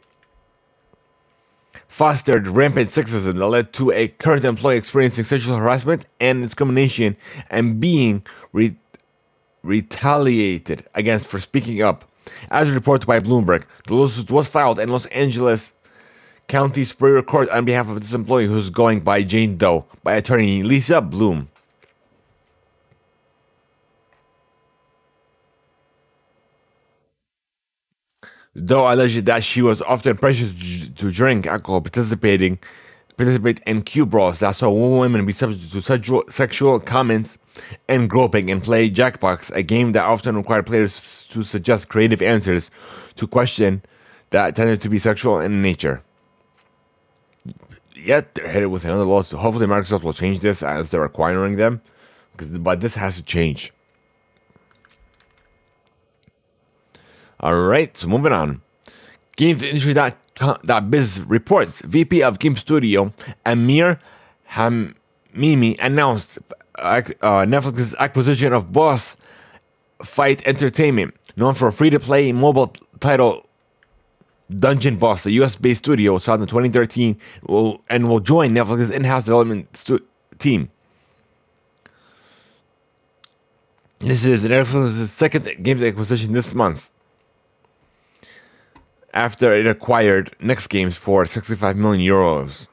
[1.89, 7.17] fostered rampant sexism that led to a current employee experiencing sexual harassment and discrimination
[7.51, 8.77] and being re-
[9.65, 12.09] retaliated against for speaking up
[12.51, 15.73] as reported by Bloomberg, the lawsuit was filed in Los Angeles
[16.49, 20.63] County Superior Court on behalf of this employee who's going by Jane Doe by attorney
[20.63, 21.49] Lisa Bloom.
[28.55, 30.55] Doe alleged that she was often pressured
[30.97, 32.59] to drink alcohol, participating
[33.17, 37.39] participate in cube crawls that saw women be subject to sexual, sexual comments
[37.89, 42.71] and groping and play Jackbox, a game that often required players to suggest creative answers
[43.17, 43.83] to questions
[44.31, 46.03] that tended to be sexual in nature.
[47.95, 49.39] Yet they're headed with another lawsuit.
[49.39, 51.81] Hopefully, Microsoft will change this as they're acquiring them,
[52.37, 53.73] but this has to change.
[57.41, 58.63] All right, so moving on.
[60.35, 63.13] GamesIndustry.biz reports VP of Game Studio
[63.47, 64.01] Amir
[64.53, 66.39] Rahimi announced
[66.77, 69.17] uh, Netflix's acquisition of Boss
[70.03, 73.47] Fight Entertainment, known for free to play mobile title
[74.59, 79.05] Dungeon Boss, a US based studio started in 2013, will, and will join Netflix's in
[79.05, 80.05] house development stu-
[80.39, 80.71] team.
[84.01, 86.91] This is Netflix's second games acquisition this month
[89.15, 92.67] after it acquired Next Games for 65 million euros.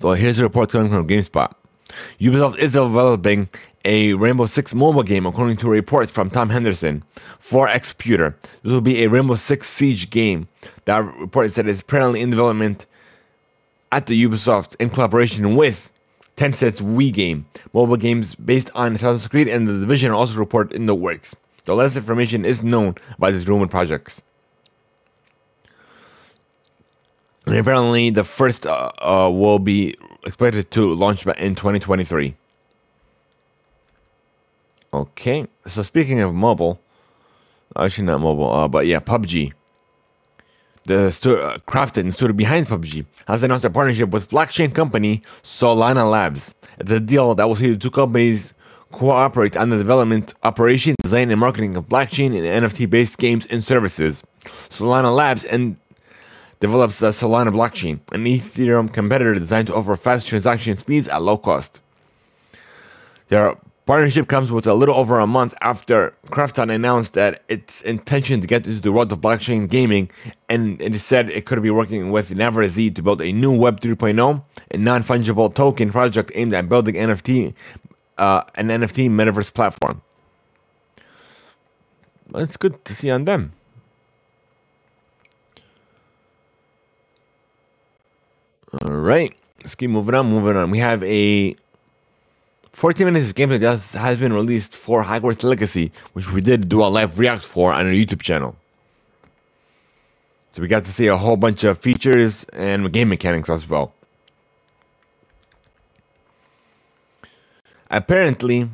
[0.00, 1.54] Well, here's a report coming from GameSpot.
[2.18, 3.48] Ubisoft is developing
[3.84, 7.04] a Rainbow Six mobile game, according to reports from Tom Henderson
[7.38, 8.34] for Xputer.
[8.62, 10.48] This will be a Rainbow Six Siege game.
[10.86, 12.86] That report said is apparently in development
[13.92, 15.91] at the Ubisoft in collaboration with
[16.36, 17.46] Tencent's Wii game.
[17.72, 21.36] Mobile games based on Assassin's Creed and the Division are also reported in the works.
[21.64, 24.22] Though less information is known by these rumored projects.
[27.46, 32.36] And apparently, the first uh, uh, will be expected to launch in 2023.
[34.94, 36.80] Okay, so speaking of mobile,
[37.76, 39.52] Actually, not mobile, uh, but yeah, PUBG.
[40.84, 46.54] The uh, and stood behind PUBG has announced a partnership with blockchain company Solana Labs.
[46.78, 48.52] It's a deal that will see the two companies
[48.90, 54.24] cooperate on the development, operation, design, and marketing of blockchain and NFT-based games and services.
[54.44, 55.76] Solana Labs and
[56.58, 61.36] develops the Solana blockchain, an Ethereum competitor designed to offer fast transaction speeds at low
[61.36, 61.80] cost.
[63.28, 63.56] Their
[63.92, 68.46] partnership comes with a little over a month after Krafton announced that its intention to
[68.46, 70.08] get into the world of blockchain gaming,
[70.48, 73.80] and it said it could be working with Naver Z to build a new Web
[73.80, 77.52] 3.0, a non-fungible token project aimed at building NFT,
[78.16, 80.00] uh, an NFT metaverse platform.
[82.34, 83.52] It's good to see on them.
[88.80, 90.30] All right, let's keep moving on.
[90.30, 90.70] Moving on.
[90.70, 91.54] We have a
[92.72, 96.86] 14 minutes of gameplay has been released for Hogwarts Legacy, which we did do a
[96.86, 98.56] live react for on our YouTube channel.
[100.52, 103.94] So we got to see a whole bunch of features and game mechanics as well.
[107.90, 108.68] Apparently,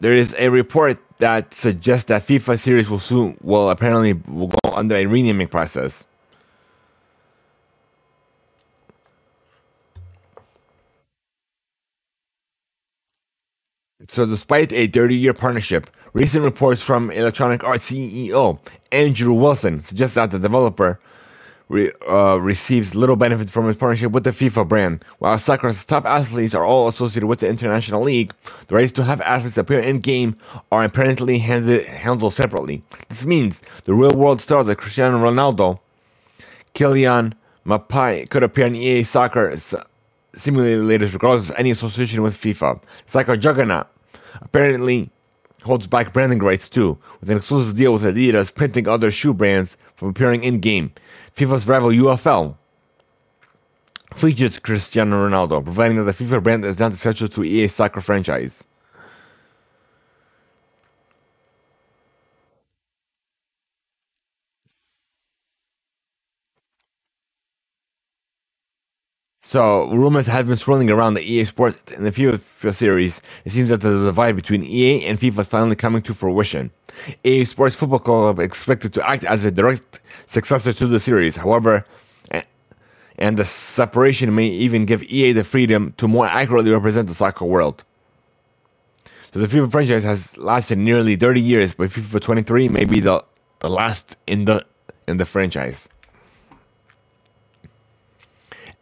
[0.00, 4.70] there is a report that suggests that FIFA series will soon will apparently will go
[4.72, 6.07] under a renaming process.
[14.10, 18.58] So, despite a 30 year partnership, recent reports from Electronic Arts CEO
[18.90, 20.98] Andrew Wilson suggest that the developer
[21.68, 25.04] re, uh, receives little benefit from his partnership with the FIFA brand.
[25.18, 28.32] While soccer's top athletes are all associated with the International League,
[28.68, 30.38] the rights to have athletes appear in game
[30.72, 32.82] are apparently handled separately.
[33.10, 35.80] This means the real world stars like Cristiano Ronaldo,
[36.74, 37.34] Kylian
[37.66, 39.52] Mbappe could appear in EA Soccer
[40.34, 42.80] simulators regardless of any association with FIFA.
[43.06, 43.86] Soccer Juggernaut
[44.40, 45.10] apparently
[45.64, 49.76] holds back branding rights too, with an exclusive deal with Adidas printing other shoe brands
[49.96, 50.92] from appearing in game.
[51.36, 52.56] FIFA's rival UFL
[54.14, 58.64] features Cristiano Ronaldo, providing that the FIFA brand is not essential to EA soccer franchise.
[69.48, 73.22] So rumors have been swirling around the EA Sports and the FIFA series.
[73.46, 76.70] It seems that the divide between EA and FIFA is finally coming to fruition.
[77.24, 81.36] EA Sports Football Club expected to act as a direct successor to the series.
[81.36, 81.86] However,
[83.16, 87.46] and the separation may even give EA the freedom to more accurately represent the soccer
[87.46, 87.84] world.
[89.32, 93.24] So the FIFA franchise has lasted nearly 30 years, but FIFA 23 may be the,
[93.60, 94.66] the last in the
[95.06, 95.88] in the franchise.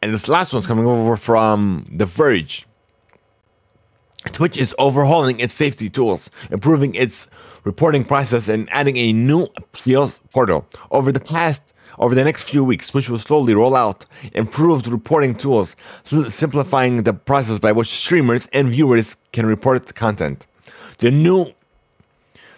[0.07, 2.65] And this last one's coming over from The Verge.
[4.27, 7.27] Twitch is overhauling its safety tools, improving its
[7.65, 10.65] reporting process, and adding a new appeals portal.
[10.93, 15.35] Over the past over the next few weeks, Twitch will slowly roll out improved reporting
[15.35, 20.47] tools, simplifying the process by which streamers and viewers can report content.
[20.99, 21.53] The new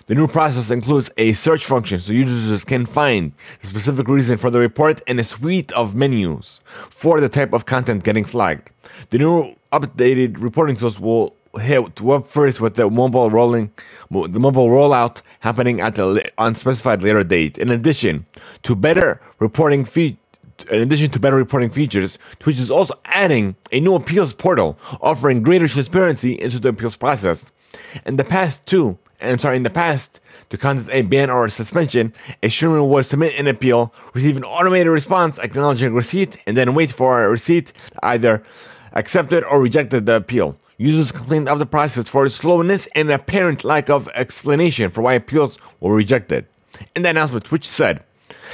[0.09, 4.51] the new process includes a search function so users can find the specific reason for
[4.51, 8.71] the report and a suite of menus for the type of content getting flagged.
[9.11, 13.71] The new updated reporting tools will hit web first with the mobile rolling
[14.11, 17.59] the mobile rollout happening at the unspecified later date.
[17.59, 18.25] In addition
[18.63, 20.19] to better reporting features
[20.71, 25.43] in addition to better reporting features, Twitch is also adding a new appeals portal offering
[25.43, 27.53] greater transparency into the appeals process.
[28.07, 31.51] In the past two, I'm sorry, in the past, to contest a ban or a
[31.51, 32.13] suspension,
[32.43, 36.93] a streamer would submit an appeal, receive an automated response acknowledging receipt, and then wait
[36.93, 38.45] for a receipt either
[38.93, 40.57] accepted or rejected the appeal.
[40.77, 45.15] Users complained of the process for its slowness and apparent lack of explanation for why
[45.15, 46.47] appeals were rejected.
[46.95, 48.05] In the announcement, Twitch said,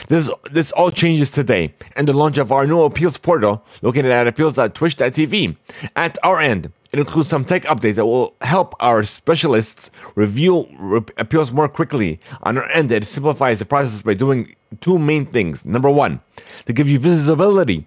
[0.09, 4.27] this, this all changes today and the launch of our new appeals portal located at
[4.27, 5.57] appeals.twitch.tv.
[5.95, 11.01] At our end, it includes some tech updates that will help our specialists review re-
[11.17, 12.21] appeals more quickly.
[12.45, 15.65] On our end, it simplifies the process by doing two main things.
[15.65, 16.21] Number one,
[16.67, 17.85] to give you visibility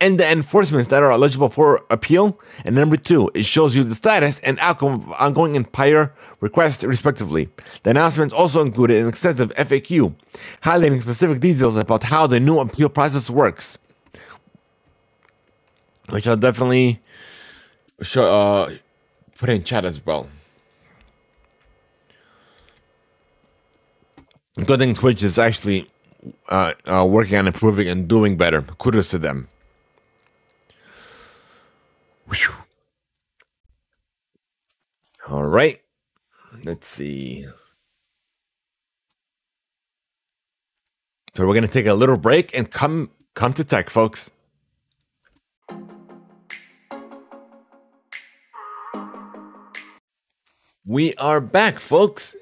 [0.00, 2.40] and the enforcements that are eligible for appeal.
[2.64, 6.82] And number two, it shows you the status and outcome of ongoing and prior requests,
[6.82, 7.50] respectively.
[7.84, 10.16] The announcements also included an extensive FAQ
[10.64, 13.78] highlighting specific details about how the new appeal process works,
[16.08, 17.00] which I'll definitely
[18.16, 18.70] uh,
[19.38, 20.28] put in chat as well.
[24.64, 25.88] Good thing Twitch is actually
[26.48, 28.62] uh, uh, working on improving and doing better.
[28.62, 29.48] Kudos to them.
[32.28, 32.54] Whew.
[35.28, 35.80] All right.
[36.64, 37.46] Let's see.
[41.36, 44.30] So we're gonna take a little break and come come to tech, folks.
[50.88, 52.34] We are back, folks.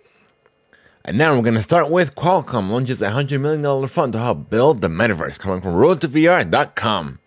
[1.04, 4.48] And now we're going to start with Qualcomm launches a $100 million fund to help
[4.48, 7.18] build the metaverse, coming from roadtovr.com.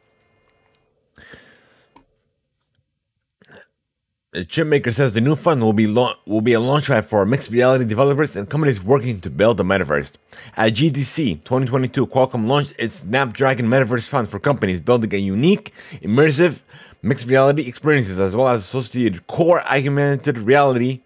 [4.31, 7.51] The chipmaker says the new fund will be la- will be a launchpad for mixed
[7.51, 10.13] reality developers and companies working to build the metaverse.
[10.55, 16.61] At GDC 2022, Qualcomm launched its Snapdragon Metaverse Fund for companies building a unique, immersive
[17.01, 21.01] mixed reality experiences as well as associated core augmented reality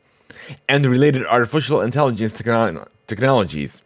[0.70, 3.82] and related artificial intelligence techno- technologies.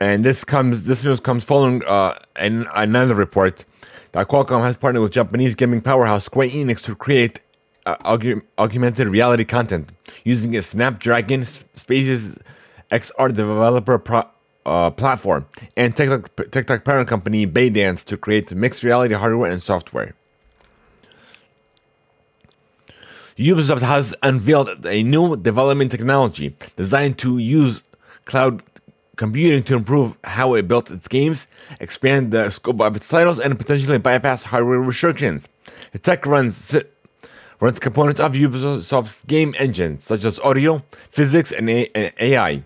[0.00, 3.64] And this comes this news comes following uh, an, another report
[4.12, 7.40] that Qualcomm has partnered with Japanese gaming powerhouse Square Enix to create
[7.86, 9.90] uh, aug- augmented reality content
[10.24, 12.36] using a Snapdragon Spaces
[12.90, 14.28] XR developer pro-
[14.66, 15.46] uh, platform
[15.76, 20.14] and TikTok, TikTok parent company ByteDance to create mixed reality hardware and software.
[23.36, 27.82] Ubisoft has unveiled a new development technology designed to use
[28.24, 28.62] cloud
[29.16, 31.46] computing to improve how it built its games,
[31.80, 35.48] expand the scope of its titles, and potentially bypass hardware restrictions.
[35.92, 36.76] The tech runs
[37.60, 42.64] runs components of Ubisoft's game engine, such as audio, physics, and AI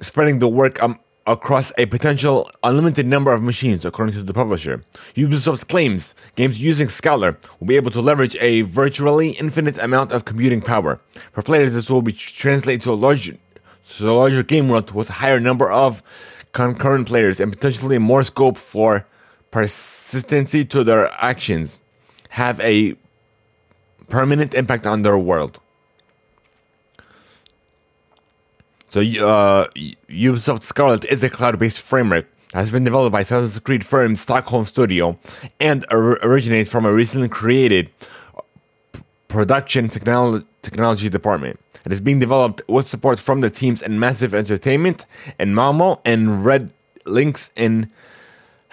[0.00, 4.82] spreading the work um, across a potential unlimited number of machines, according to the publisher.
[5.14, 10.24] Ubisoft claims games using Scalar will be able to leverage a virtually infinite amount of
[10.24, 11.00] computing power.
[11.32, 13.36] For players, this will be translated to a larger,
[13.96, 16.02] to a larger game world with a higher number of
[16.52, 19.06] concurrent players and potentially more scope for
[19.50, 21.80] persistency to their actions,
[22.30, 22.96] have a
[24.08, 25.60] permanent impact on their world.
[28.88, 29.68] So, uh,
[30.08, 35.18] Ubisoft Scalar is a cloud-based framework has been developed by Assassin's Creed firm Stockholm Studio
[35.60, 37.90] and or- originates from a recently created
[39.28, 41.60] production technolo- technology department.
[41.84, 45.04] It is being developed with support from the teams in Massive Entertainment
[45.38, 46.70] and Malmo and Red
[47.04, 47.90] Links in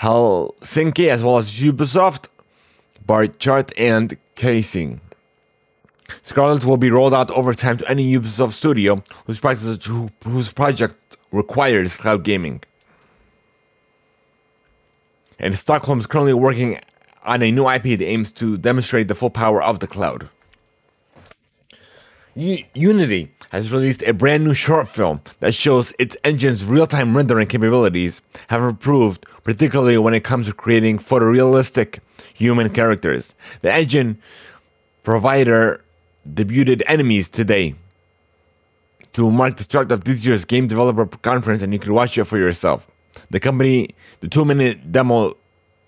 [0.02, 2.28] Helsinki, as well as Ubisoft,
[3.06, 5.02] Barchart, and Casing.
[6.24, 9.40] Scalar will be rolled out over time to any Ubisoft studio whose,
[10.24, 12.62] whose project requires cloud gaming.
[15.40, 16.80] And Stockholm is currently working
[17.24, 20.30] on a new IP that aims to demonstrate the full power of the cloud.
[22.36, 27.48] Unity has released a brand new short film that shows its engine's real time rendering
[27.48, 32.00] capabilities have improved, particularly when it comes to creating photorealistic
[32.34, 33.34] human characters.
[33.62, 34.20] The engine
[35.04, 35.85] provider
[36.28, 37.76] debuted Enemies today
[39.14, 42.26] to mark the start of this year's game developer conference, and you can watch it
[42.26, 42.88] for yourself.
[43.30, 45.38] The company, the two minute demo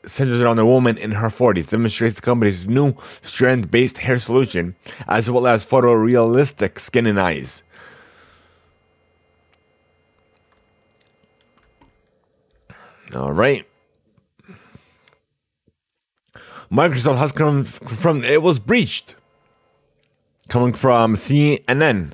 [0.06, 4.76] centers around a woman in her 40s, demonstrates the company's new strand based hair solution,
[5.08, 7.64] as well as photorealistic skin and eyes.
[13.16, 13.66] All right.
[16.72, 19.16] Microsoft has confirmed it was breached
[20.48, 22.14] coming from CNN.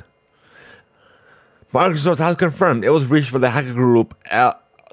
[1.73, 4.13] Microsoft has confirmed it was reached by the hacker group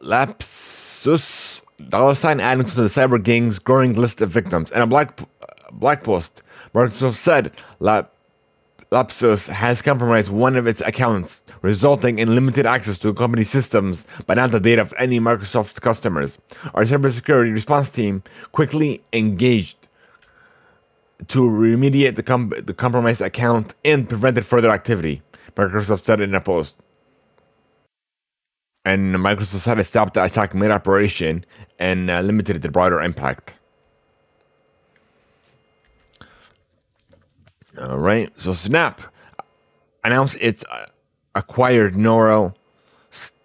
[0.02, 4.70] Lapsus dollar sign adding to the cyber gang's growing list of victims.
[4.70, 5.20] In a black
[5.72, 6.42] black post,
[6.74, 8.12] Microsoft said Lap,
[8.90, 14.36] Lapsus has compromised one of its accounts, resulting in limited access to company systems, but
[14.36, 16.38] not the data of any Microsoft customers.
[16.74, 18.22] Our cybersecurity response team
[18.52, 19.79] quickly engaged
[21.28, 25.22] to remediate the, com- the compromised account and prevented further activity,
[25.56, 26.76] Microsoft said in a post.
[28.84, 31.44] And Microsoft said it stopped the attack mid operation
[31.78, 33.54] and uh, limited the broader impact.
[37.78, 39.00] All right, so Snap
[40.02, 40.86] announced its uh,
[41.34, 42.56] acquired neural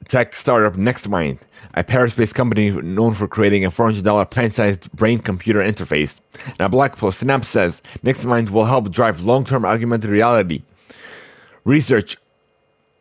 [0.07, 1.39] tech startup NextMind
[1.75, 6.21] a Paris-based company known for creating a $400 pint-sized brain-computer interface.
[6.59, 10.63] Now, Black Post Snap says NextMind will help drive long-term augmented reality
[11.65, 12.17] research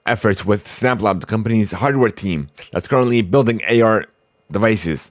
[0.07, 4.07] efforts with SnapLab, the company's hardware team that's currently building AR
[4.51, 5.11] devices.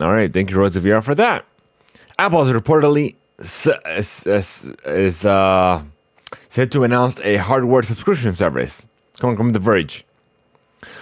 [0.00, 1.46] All right, thank you, Road to VR, for that.
[2.18, 5.82] Apple is reportedly is, is uh,
[6.56, 8.88] said to announce a hardware subscription service
[9.18, 10.06] coming from The Verge.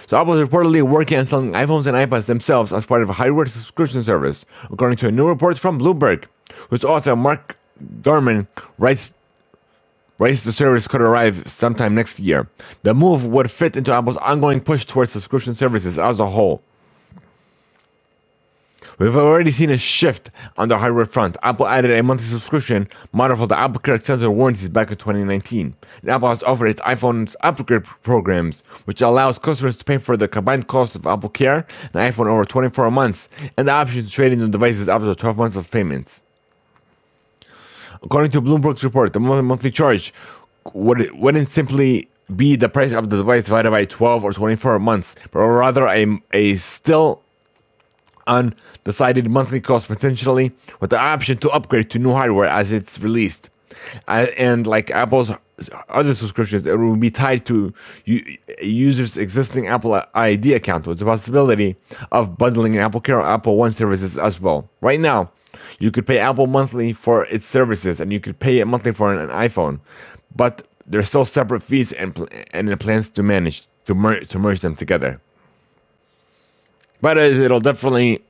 [0.05, 3.13] So Apple is reportedly working on selling iPhones and iPads themselves as part of a
[3.13, 6.25] hardware subscription service, according to a new report from Bloomberg,
[6.69, 7.57] whose author Mark
[8.01, 8.47] Gurman
[8.77, 9.13] writes
[10.19, 12.49] writes the service could arrive sometime next year.
[12.83, 16.63] The move would fit into Apple's ongoing push towards subscription services as a whole.
[18.97, 21.35] We've already seen a shift on the hardware front.
[21.43, 25.75] Apple added a monthly subscription model for the Apple Care extended warranties back in 2019.
[26.01, 27.35] And Apple has offered its iPhone's
[27.65, 32.13] Care programs, which allows customers to pay for the combined cost of Apple Care and
[32.13, 33.27] iPhone over 24 months,
[33.57, 36.23] and the option to trade in the devices after 12 months of payments.
[38.01, 40.13] According to Bloomberg's report, the monthly charge
[40.73, 45.15] would, wouldn't simply be the price of the device divided by 12 or 24 months,
[45.31, 47.21] but rather a, a still
[48.27, 53.49] undecided monthly cost potentially with the option to upgrade to new hardware as it's released.
[54.07, 55.31] And like Apple's
[55.89, 57.73] other subscriptions, it will be tied to
[58.05, 61.75] u- users' existing Apple ID account with the possibility
[62.11, 64.69] of bundling Apple Care or Apple One services as well.
[64.81, 65.31] Right now,
[65.79, 69.13] you could pay Apple monthly for its services and you could pay it monthly for
[69.13, 69.79] an, iPhone,
[70.35, 74.75] but there's still separate fees and, and plans to manage to, mer- to merge them
[74.75, 75.21] together.
[77.01, 78.21] But it'll definitely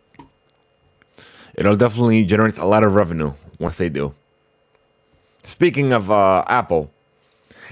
[1.55, 4.13] it'll definitely generate a lot of revenue once they do.
[5.43, 6.91] Speaking of uh, Apple,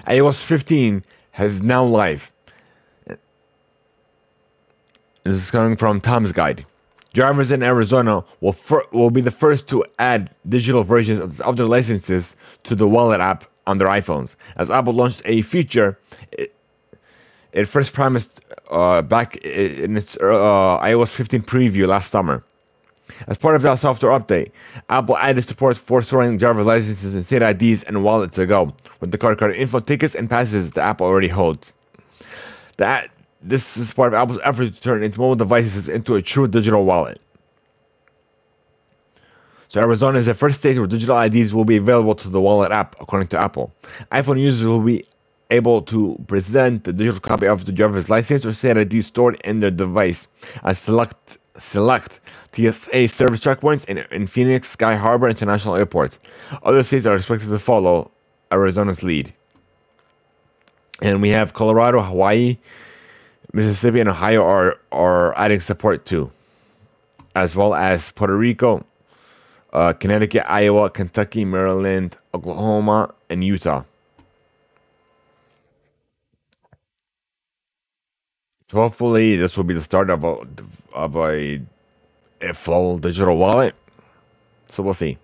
[0.07, 2.31] iOS 15 has now live.
[5.23, 6.65] This is coming from Tom's Guide.
[7.13, 11.67] Drivers in Arizona will fir- will be the first to add digital versions of their
[11.67, 14.35] licenses to the Wallet app on their iPhones.
[14.57, 15.97] As Apple launched a feature,
[16.31, 16.53] it,
[17.51, 18.41] it first promised
[18.73, 22.43] uh, back in its uh, iOS 15 preview last summer.
[23.27, 24.51] As part of that software update,
[24.89, 29.11] Apple added support for storing driver's licenses and state IDs and wallets to go with
[29.11, 31.73] the card card info tickets and passes the app already holds.
[32.77, 33.11] That
[33.41, 36.85] this is part of Apple's effort to turn its mobile devices into a true digital
[36.85, 37.19] wallet.
[39.67, 42.71] So Arizona is the first state where digital IDs will be available to the wallet
[42.71, 43.73] app, according to Apple.
[44.11, 45.03] iPhone users will be
[45.53, 49.71] able to present the digital copy of the driver's license or state stored in their
[49.71, 50.27] device
[50.63, 52.19] I select select
[52.53, 56.17] TSA service checkpoints in, in Phoenix Sky Harbor International Airport.
[56.63, 58.11] Other states are expected to follow
[58.51, 59.33] Arizona's lead.
[61.01, 62.57] And we have Colorado, Hawaii,
[63.51, 66.31] Mississippi, and Ohio are, are adding support too,
[67.35, 68.85] as well as Puerto Rico,
[69.73, 73.83] uh, Connecticut, Iowa, Kentucky, Maryland, Oklahoma, and Utah.
[78.73, 80.35] So hopefully, this will be the start of a
[80.93, 81.61] of a,
[82.41, 83.75] a full digital wallet.
[84.67, 85.19] So we'll see.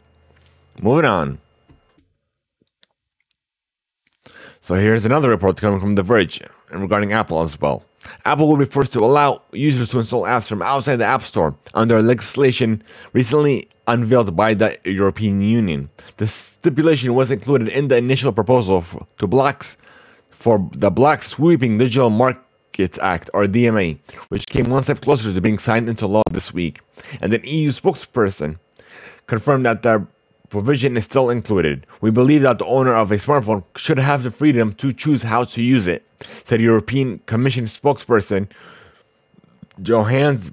[0.80, 1.40] Moving on.
[4.62, 7.84] So here's another report coming from The Verge and regarding Apple as well.
[8.24, 11.56] Apple will be forced to allow users to install apps from outside the App Store
[11.74, 12.84] under legislation
[13.14, 15.90] recently unveiled by the European Union.
[16.18, 19.76] The stipulation was included in the initial proposal for, to blocks
[20.30, 22.44] for the Block Sweeping Digital Market
[23.02, 23.98] Act, or DMA,
[24.30, 26.80] which came one step closer to being signed into law this week.
[27.22, 28.60] And an EU spokesperson
[29.28, 30.08] confirmed that the
[30.50, 31.86] provision is still included.
[32.02, 35.44] We believe that the owner of a smartphone should have the freedom to choose how
[35.44, 36.04] to use it,
[36.44, 38.48] said European Commission spokesperson
[39.82, 40.52] Johannes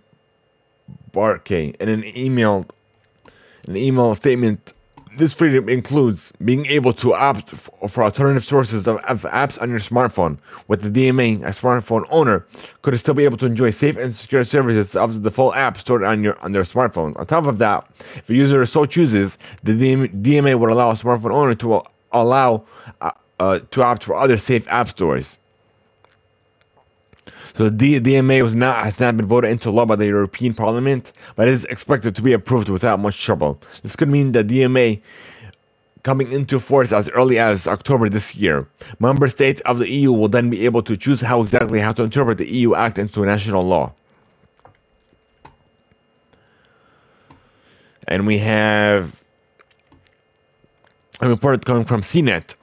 [1.13, 2.67] Bahrke in an email
[3.67, 4.75] an email statement
[5.17, 10.39] this freedom includes being able to opt for alternative sources of apps on your smartphone.
[10.69, 12.47] With the DMA, a smartphone owner
[12.83, 16.05] could still be able to enjoy safe and secure services of the default app stored
[16.05, 17.17] on your on their smartphone.
[17.19, 17.87] On top of that,
[18.17, 22.65] if a user so chooses, the DMA would allow a smartphone owner to allow
[23.01, 23.11] uh,
[23.41, 25.39] uh, to opt for other safe app stores.
[27.57, 31.13] So the DMA was not has not been voted into law by the European Parliament,
[31.37, 33.59] but is expected to be approved without much trouble.
[33.83, 35.01] This could mean the DMA
[36.03, 38.69] coming into force as early as October this year.
[38.99, 42.03] Member states of the EU will then be able to choose how exactly how to
[42.03, 43.95] interpret the EU Act into national law.
[48.07, 49.23] And we have
[51.23, 52.55] a report coming from CNET.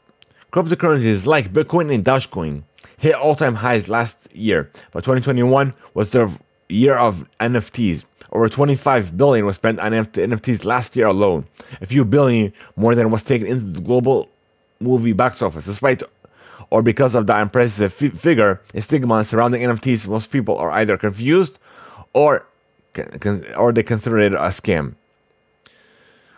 [0.51, 2.61] Cryptocurrencies like Bitcoin and Dogecoin
[3.03, 6.31] hit all time highs last year, but 2021 was the
[6.69, 8.05] year of NFTs.
[8.31, 11.45] Over 25 billion was spent on NFTs last year alone,
[11.81, 14.29] a few billion more than was taken into the global
[14.79, 15.65] movie box office.
[15.65, 16.01] Despite
[16.69, 20.97] or because of the impressive f- figure and stigma surrounding NFTs, most people are either
[20.97, 21.59] confused
[22.13, 22.45] or
[23.57, 24.95] or they consider it a scam.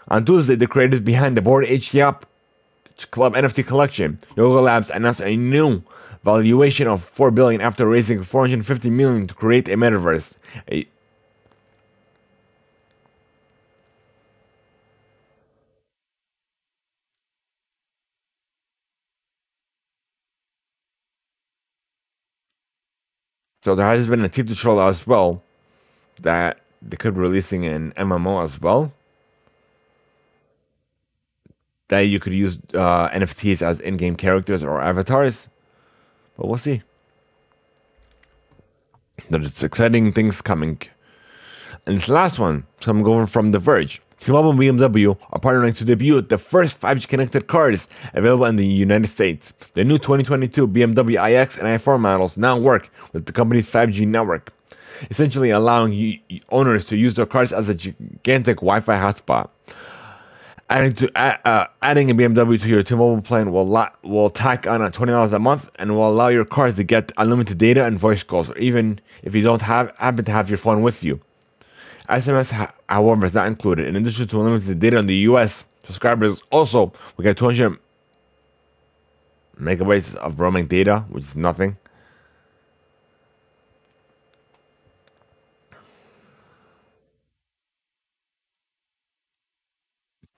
[0.07, 2.25] On Tuesday, the creators behind the Bored Yacht
[3.11, 4.17] Club NFT collection.
[4.35, 5.83] Yuga Labs announced a new
[6.25, 10.35] valuation of 4 billion after raising 450 million to create a metaverse.
[10.71, 10.87] A-
[23.61, 25.43] so there has been a teaser trailer as well
[26.21, 28.91] that they could be releasing an MMO as well.
[31.89, 35.47] That you could use uh, NFTs as in-game characters or avatars,
[36.37, 36.81] but we'll see.
[39.29, 40.81] There's exciting things coming.
[41.85, 44.01] And this last one, so I'm going from The Verge.
[44.17, 48.65] T-Mobile and BMW are partnering to debut the first 5G connected cars available in the
[48.65, 49.51] United States.
[49.73, 54.53] The new 2022 BMW iX and i4 models now work with the company's 5G network,
[55.09, 56.19] essentially allowing
[56.49, 59.49] owners to use their cars as a gigantic Wi-Fi hotspot.
[60.67, 64.93] Adding to uh, adding a BMW to your T-Mobile plan will will tack on at
[64.93, 68.23] twenty dollars a month and will allow your cars to get unlimited data and voice
[68.23, 71.21] calls, even if you don't have happen to have your phone with you.
[72.09, 73.87] SMS, however, is not included.
[73.87, 77.77] In addition to unlimited data in the US, subscribers also will get 200
[79.59, 81.77] megabytes of roaming data, which is nothing.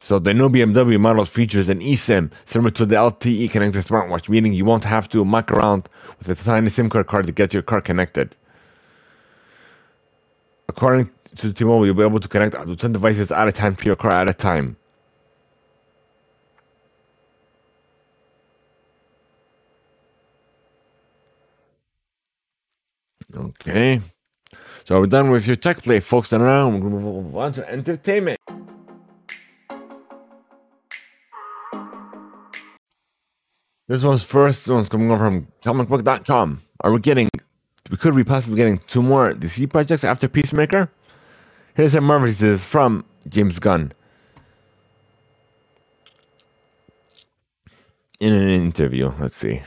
[0.08, 4.54] So the new BMW models features an eSIM similar to the LTE connected smartwatch, meaning
[4.54, 7.62] you won't have to muck around with a tiny SIM card card to get your
[7.62, 8.34] car connected.
[10.70, 13.76] According to T-Mobile, you'll be able to connect up to 10 devices at a time
[13.76, 14.78] to your car at a time.
[23.36, 24.00] Okay.
[24.86, 26.32] So we're done with your tech play, folks.
[26.32, 28.37] And now uh, we're going to move on to entertainment.
[33.88, 34.68] This one's first.
[34.70, 36.62] One's coming over from comicbook.com.
[36.82, 37.30] Are we getting,
[37.90, 40.92] we could be possibly getting two more DC projects after Peacemaker?
[41.74, 43.94] Here's some references from James Gunn
[48.20, 49.14] in an interview.
[49.20, 49.62] Let's see.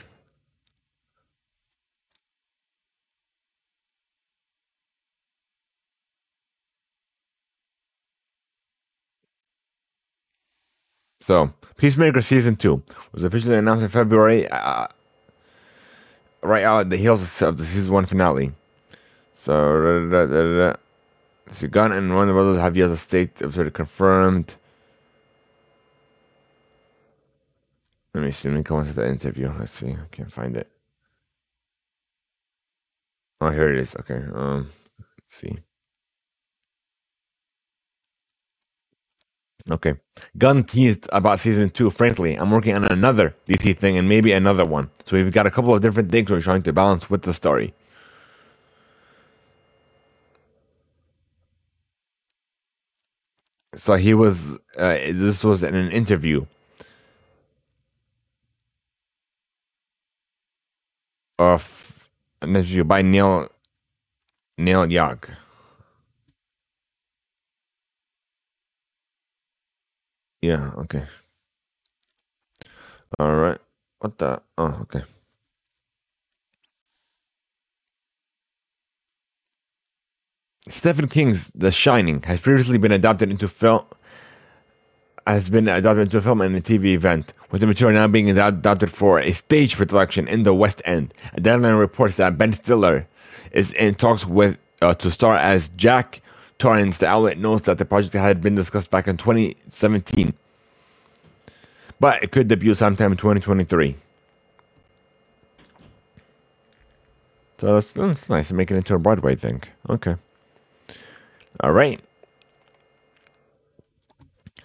[11.31, 14.89] So, Peacemaker Season 2 was officially announced in February, uh,
[16.43, 18.51] right out at the heels of the Season 1 finale.
[19.33, 20.74] So, da, da, da,
[21.53, 24.57] so Gunn and Warner Brothers have yet to state if they're confirmed.
[28.12, 28.49] Let me see.
[28.49, 29.53] Let me go into the interview.
[29.57, 29.93] Let's see.
[29.93, 30.68] I can't find it.
[33.41, 33.95] Oh, here it is.
[33.95, 34.20] Okay.
[34.35, 34.68] Um,
[34.99, 35.59] let's see.
[39.69, 39.95] Okay.
[40.39, 41.91] Gunn teased about season two.
[41.91, 44.91] Frankly, I'm working on another DC thing and maybe another one.
[45.07, 47.75] So we've got a couple of different things we're trying to balance with the story.
[53.81, 56.45] so he was uh, this was in an interview
[61.39, 62.09] of
[62.43, 63.49] an interview by Neil
[64.59, 65.21] Neil Young.
[70.43, 71.05] Yeah, okay.
[73.18, 73.59] All right.
[73.99, 74.43] What the?
[74.57, 75.03] Oh, okay.
[80.68, 83.84] Stephen King's The Shining has previously been adapted into film
[85.26, 88.30] has been adapted into a film and a TV event, with the material now being
[88.30, 91.14] adapted for a stage production in the West End.
[91.34, 93.07] A deadline reports that Ben Stiller
[93.53, 96.20] is in talks with uh, to star as Jack
[96.61, 96.99] Torrance.
[96.99, 100.35] The outlet notes that the project had been discussed back in 2017,
[101.99, 103.97] but it could debut sometime in 2023.
[107.59, 108.53] So that's, that's nice.
[108.53, 109.63] Making it into a Broadway thing.
[109.89, 110.17] Okay.
[111.61, 112.01] All right.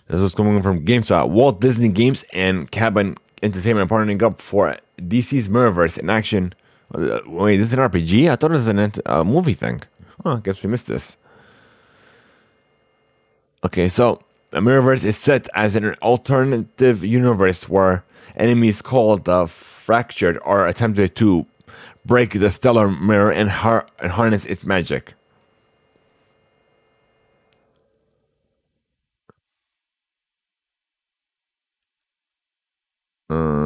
[0.08, 1.30] This is coming from GameStop.
[1.30, 6.54] Walt Disney Games and Kabam Entertainment partnering up for DC's Mirrorverse in action.
[6.94, 8.30] Uh, wait, this is an RPG?
[8.30, 9.82] I thought it was a uh, movie thing.
[10.24, 11.18] Oh, I guess we missed this.
[13.64, 18.04] Okay, so the Mirrorverse is set as an alternative universe where
[18.36, 21.46] enemies called the Fractured are attempted to
[22.06, 25.14] break the stellar mirror and, har- and harness its magic.
[33.30, 33.65] Uh,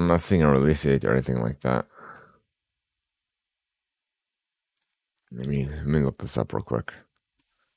[0.00, 1.86] I'm not seeing a release date or anything like that.
[5.30, 6.94] Let me let me look this up real quick.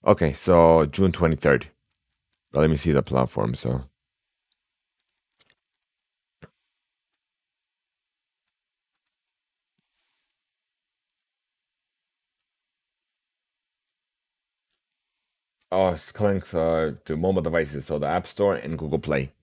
[0.05, 1.67] Okay, so June twenty third.
[2.53, 3.55] Let me see the platform.
[3.55, 3.85] So
[15.71, 19.33] Oh, it's coming uh, to mobile devices, so the App Store and Google Play.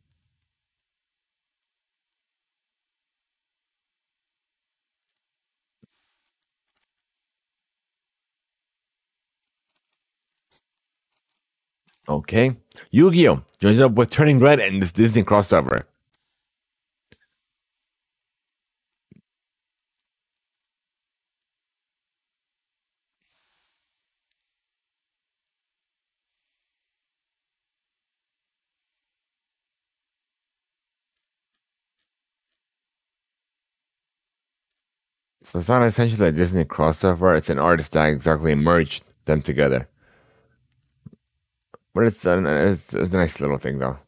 [12.11, 12.56] Okay.
[12.90, 13.44] Yu-Gi-Oh!
[13.61, 15.84] joins up with Turning Red and this Disney crossover.
[35.44, 39.88] So it's not essentially a Disney crossover, it's an artist that exactly merged them together.
[41.95, 43.99] But it's a, it's, it's a nice little thing though.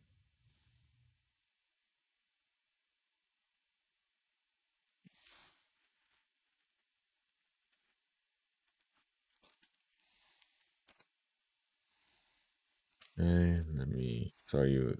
[13.19, 14.97] Let me show you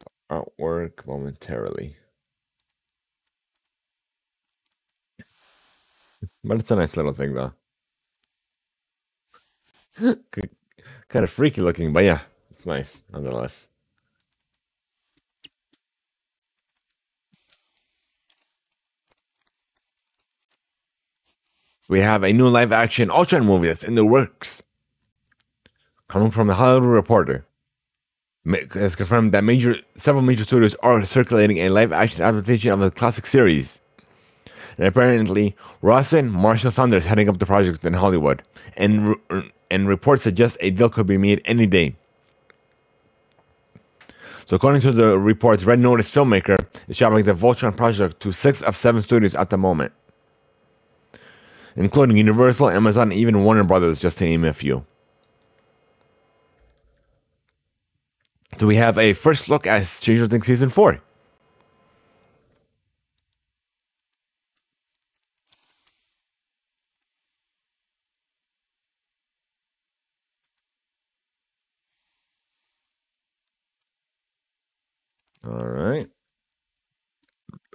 [0.00, 1.96] the artwork momentarily.
[6.44, 7.54] But it's a nice little thing though.
[11.08, 13.68] kind of freaky looking, but yeah, it's nice nonetheless.
[21.88, 24.62] We have a new live action Voltron movie that's in the works.
[26.08, 27.46] Coming from the Hollywood Reporter.
[28.72, 32.90] has confirmed that major several major studios are circulating a live action adaptation of the
[32.90, 33.80] classic series.
[34.78, 38.42] And apparently, Rawson Marshall Saunders heading up the project in Hollywood,
[38.76, 39.14] and
[39.74, 41.96] and reports suggest a deal could be made any day.
[44.46, 48.62] So, according to the report, Red Notice Filmmaker is shopping the Voltron project to six
[48.62, 49.92] of seven studios at the moment,
[51.76, 54.84] including Universal, Amazon, and even Warner Brothers, just to name a few.
[58.58, 61.00] So, we have a first look at Stranger Things Season 4.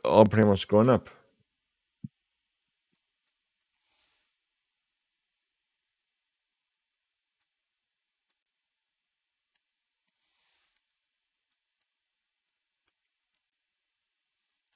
[0.09, 1.09] All pretty much going up.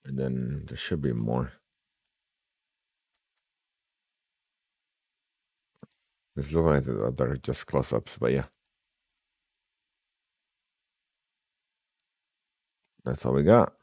[0.06, 1.54] And then there should be more.
[6.36, 8.46] This looks like they're just close ups, but yeah.
[13.04, 13.74] That's all we got.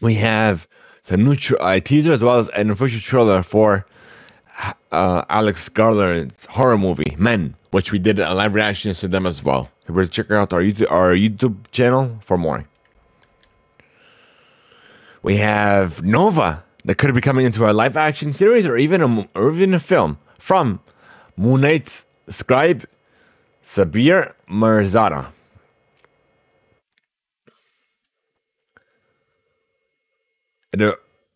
[0.00, 0.68] We have
[1.04, 3.86] the new uh, teaser as well as an official trailer for
[4.92, 9.42] uh, Alex Garland's horror movie Men, which we did a live reaction to them as
[9.42, 9.70] well.
[9.86, 12.66] To check out our YouTube our YouTube channel for more.
[15.22, 19.28] We have Nova that could be coming into a live action series or even a
[19.34, 20.80] or even a film from
[21.36, 22.86] Moon Knight's scribe
[23.64, 25.32] Sabir Pirzada.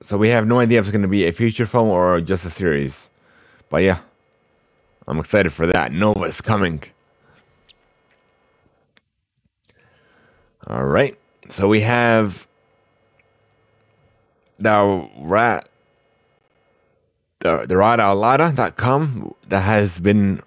[0.03, 2.45] So we have no idea if it's going to be a feature film or just
[2.45, 3.09] a series.
[3.71, 4.01] But yeah,
[5.07, 5.93] I'm excited for that.
[5.93, 6.83] Nova's coming.
[10.67, 11.19] All right.
[11.49, 12.47] So we have
[14.59, 15.69] the rat
[17.41, 20.41] the the rataalada.com that has been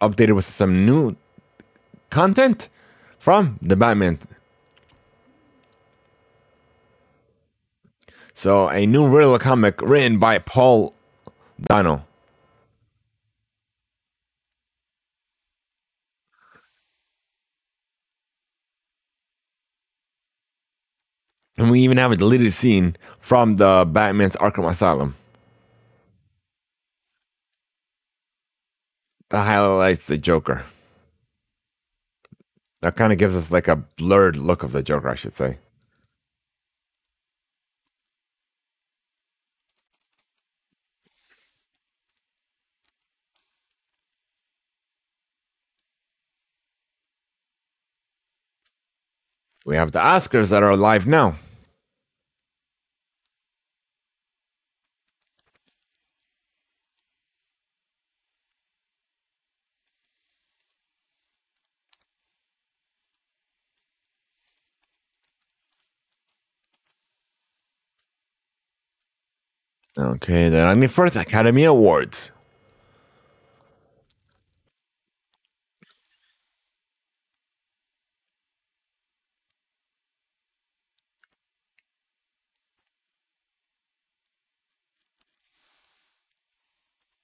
[0.00, 1.16] updated with some new
[2.10, 2.68] content
[3.18, 4.18] from the Batman.
[8.38, 10.94] So a new Riddler comic written by Paul
[11.60, 12.04] Dano.
[21.56, 25.16] And we even have a deleted scene from the Batman's Arkham Asylum.
[29.30, 30.64] That highlights the Joker.
[32.82, 35.58] That kind of gives us like a blurred look of the Joker, I should say.
[49.68, 51.36] We have the Oscars that are live now.
[69.98, 72.30] Okay, the 91st Academy Awards.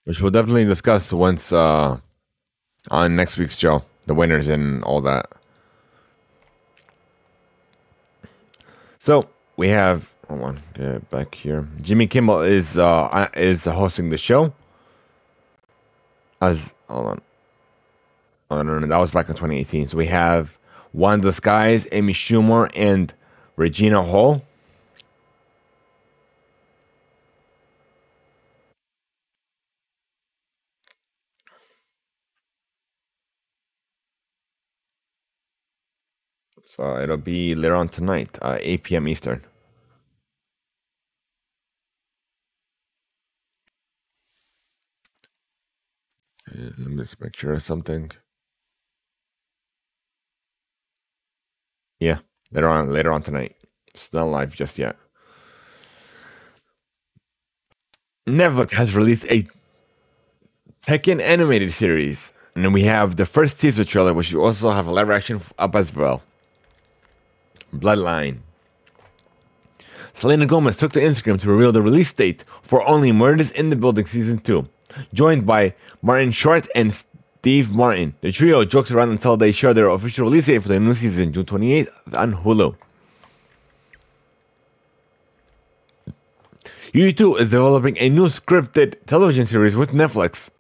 [0.04, 1.98] Which we'll definitely discuss once uh,
[2.90, 5.26] on next week's show, the winners and all that.
[8.98, 11.68] So we have hold on, get back here.
[11.80, 14.52] Jimmy Kimmel is uh is hosting the show.
[16.40, 17.20] As hold on.
[18.50, 19.88] Oh no, no, that was back in 2018.
[19.88, 20.58] So we have
[20.92, 23.12] Wanda Sykes, Amy Schumer, and
[23.56, 24.42] Regina Hall.
[36.76, 39.06] So it'll be later on tonight, uh, 8 p.m.
[39.08, 39.44] Eastern.
[46.48, 48.10] Uh, Let me just make sure of something.
[52.00, 52.18] Yeah,
[52.50, 53.56] later on, later on tonight.
[53.94, 54.96] It's not live just yet.
[58.28, 59.46] Netflix has released a
[60.84, 64.86] Tekken animated series, and then we have the first teaser trailer, which we also have
[64.88, 66.22] a live action up as well.
[67.74, 68.38] Bloodline.
[70.12, 73.76] Selena Gomez took to Instagram to reveal the release date for Only Murders in the
[73.76, 74.68] Building Season 2,
[75.12, 78.14] joined by Martin Short and Steve Martin.
[78.20, 81.32] The trio jokes around until they share their official release date for the new season,
[81.32, 82.76] June 28th on Hulu.
[86.94, 90.50] U2 is developing a new scripted television series with Netflix.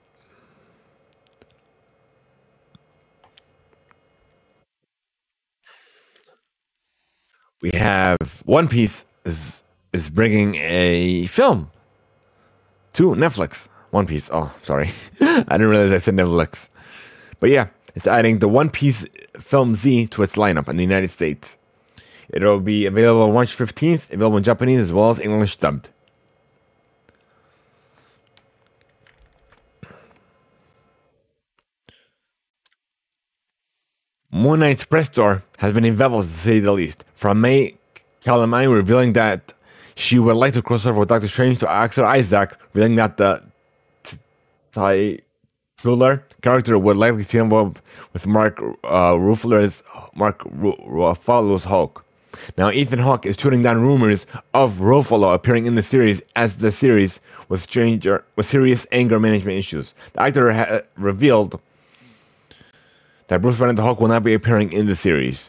[7.64, 9.62] We have One Piece is
[9.94, 11.70] is bringing a film
[12.92, 13.68] to Netflix.
[13.90, 14.28] One Piece.
[14.30, 14.90] Oh, sorry,
[15.22, 16.68] I didn't realize I said Netflix.
[17.40, 19.06] But yeah, it's adding the One Piece
[19.38, 21.56] film Z to its lineup in the United States.
[22.28, 25.88] It'll be available March 15th, available in Japanese as well as English dubbed.
[34.30, 37.03] Moon Knight's press tour has been involved to say the least.
[37.24, 37.74] From May
[38.22, 39.54] Calamawy revealing that
[39.94, 43.42] she would like to cross over with Doctor Strange to Oscar Isaac, revealing that the
[44.02, 44.18] t-
[44.72, 45.20] Ty
[45.78, 47.78] Fuller character would likely team up
[48.12, 52.04] with Mark uh, Mark Ru- Ruffalo's Hulk.
[52.58, 56.70] Now Ethan Hawke is shooting down rumors of Ruffalo appearing in the series as the
[56.70, 59.94] series with stranger with serious anger management issues.
[60.12, 61.58] The actor ha- revealed
[63.28, 65.48] that Bruce Banner the Hulk will not be appearing in the series.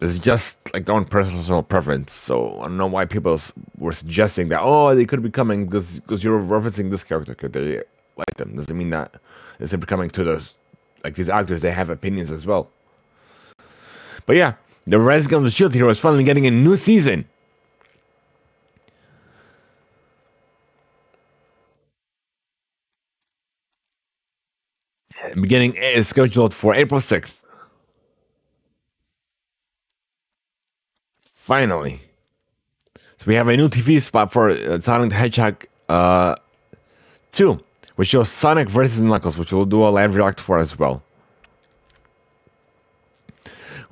[0.00, 2.12] It's just like their own personal preference.
[2.12, 3.40] So I don't know why people
[3.76, 4.60] were suggesting that.
[4.62, 7.34] Oh, they could be coming because because you're referencing this character.
[7.34, 7.82] Could they
[8.16, 8.56] like them?
[8.56, 9.16] Doesn't mean that
[9.58, 10.54] it's becoming to those
[11.02, 11.62] like these actors.
[11.62, 12.70] They have opinions as well.
[14.24, 14.54] But yeah,
[14.86, 17.24] the Rising of the Shield Hero is finally getting a new season.
[25.34, 27.37] Beginning is scheduled for April 6th.
[31.48, 32.02] Finally.
[32.94, 36.34] So we have a new TV spot for uh, Sonic the Hedgehog uh,
[37.32, 37.58] 2,
[37.96, 41.02] which shows Sonic versus Knuckles, which we'll do a live react for as well.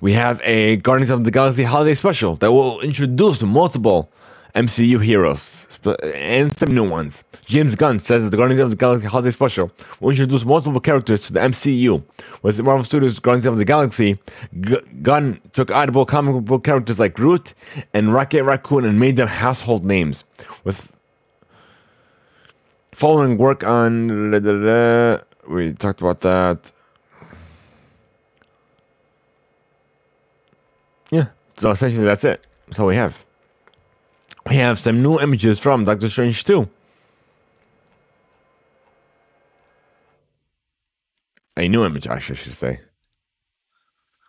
[0.03, 4.11] We have a Guardians of the Galaxy holiday special that will introduce multiple
[4.55, 7.25] MCU heroes and some new ones.
[7.45, 9.71] James Gunn says that the Guardians of the Galaxy holiday special
[10.01, 12.03] will introduce multiple characters to the MCU.
[12.43, 14.19] With Marvel Studios' Guardians of the Galaxy,
[15.03, 17.55] Gunn took audible comic book characters like Groot
[17.93, 20.25] and Rocket Raccoon and made them household names.
[20.65, 20.97] With
[22.93, 24.31] following work on,
[25.49, 26.73] we talked about that.
[31.11, 31.27] Yeah,
[31.59, 32.45] so essentially that's it.
[32.67, 33.26] That's all we have.
[34.49, 36.69] We have some new images from Doctor Strange 2.
[41.57, 42.81] A new image, I should say.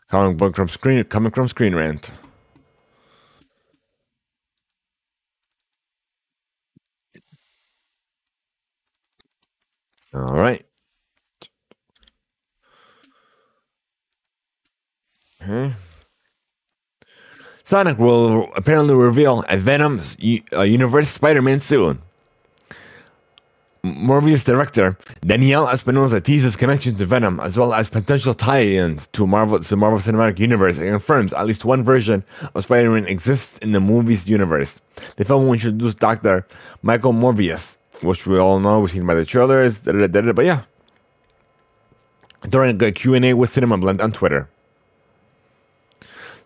[0.09, 2.11] Coming book from screen, coming from Screen Rant.
[10.13, 10.65] All right.
[15.41, 15.73] Okay.
[17.67, 20.15] Sonic will apparently reveal a Venom's
[20.53, 22.01] uh, universe Spider-Man soon.
[23.83, 29.59] Morbius director Daniel Espinosa teases connection to Venom as well as potential tie-ins to Marvel
[29.59, 32.23] to the Marvel Cinematic Universe and confirms at least one version
[32.55, 34.79] of Spider-Man exists in the movie's universe.
[35.17, 36.47] The film will introduce Dr.
[36.81, 40.61] Michael Morbius, which we all know, we've seen by the trailers, but yeah.
[42.47, 44.47] During a Q&A with Cinema Blend on Twitter.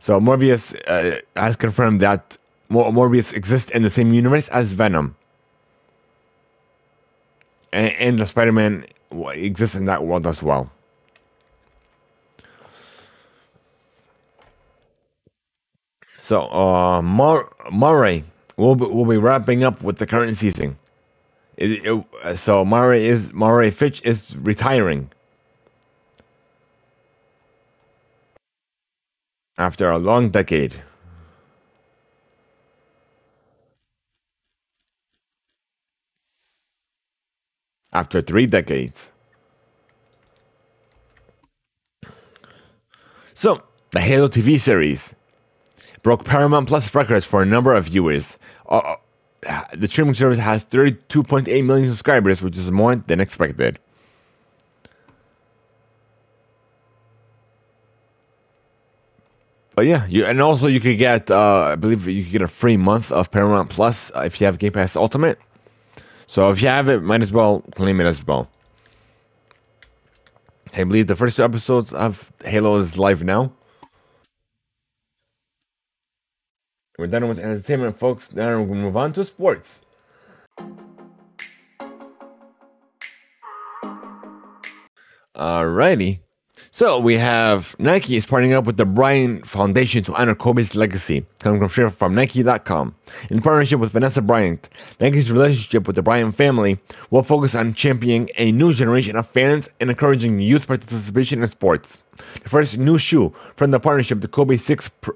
[0.02, 2.36] So Morbius uh, has confirmed that
[2.72, 5.16] Morbius exists in the same universe as Venom
[7.72, 10.72] and, and the Spider-Man exists in that world as well.
[16.18, 18.24] So, uh, Mar- Maury
[18.58, 20.80] will be, will be wrapping up with the current season.
[21.58, 25.12] It, it, so Maury is Maury Povich is retiring
[29.58, 30.82] after a long decade.
[37.94, 39.12] after three decades.
[43.34, 45.16] So, the Halo TV series
[46.04, 48.38] broke Paramount Plus records for a number of viewers.
[48.68, 48.96] Uh,
[49.48, 53.80] uh the streaming service has 32.8 million subscribers, which is more than expected.
[59.82, 62.48] But yeah, you and also you could get, uh, I believe you could get a
[62.48, 65.40] free month of Paramount Plus if you have Game Pass Ultimate.
[66.28, 68.48] So if you have it, might as well claim it as well.
[70.76, 73.54] I believe the first two episodes of Halo is live now.
[77.00, 78.32] We're done with entertainment, folks.
[78.32, 79.82] Now we're to move on to sports.
[85.36, 86.20] Alrighty.
[86.74, 91.26] So we have Nike is partnering up with the Bryant Foundation to honor Kobe's legacy,
[91.40, 92.96] coming from from Nike.com.
[93.30, 98.30] In partnership with Vanessa Bryant, Nike's relationship with the Bryant family will focus on championing
[98.38, 102.00] a new generation of fans and encouraging youth participation in sports.
[102.42, 105.16] The first new shoe from the partnership, the Kobe 6 Pro,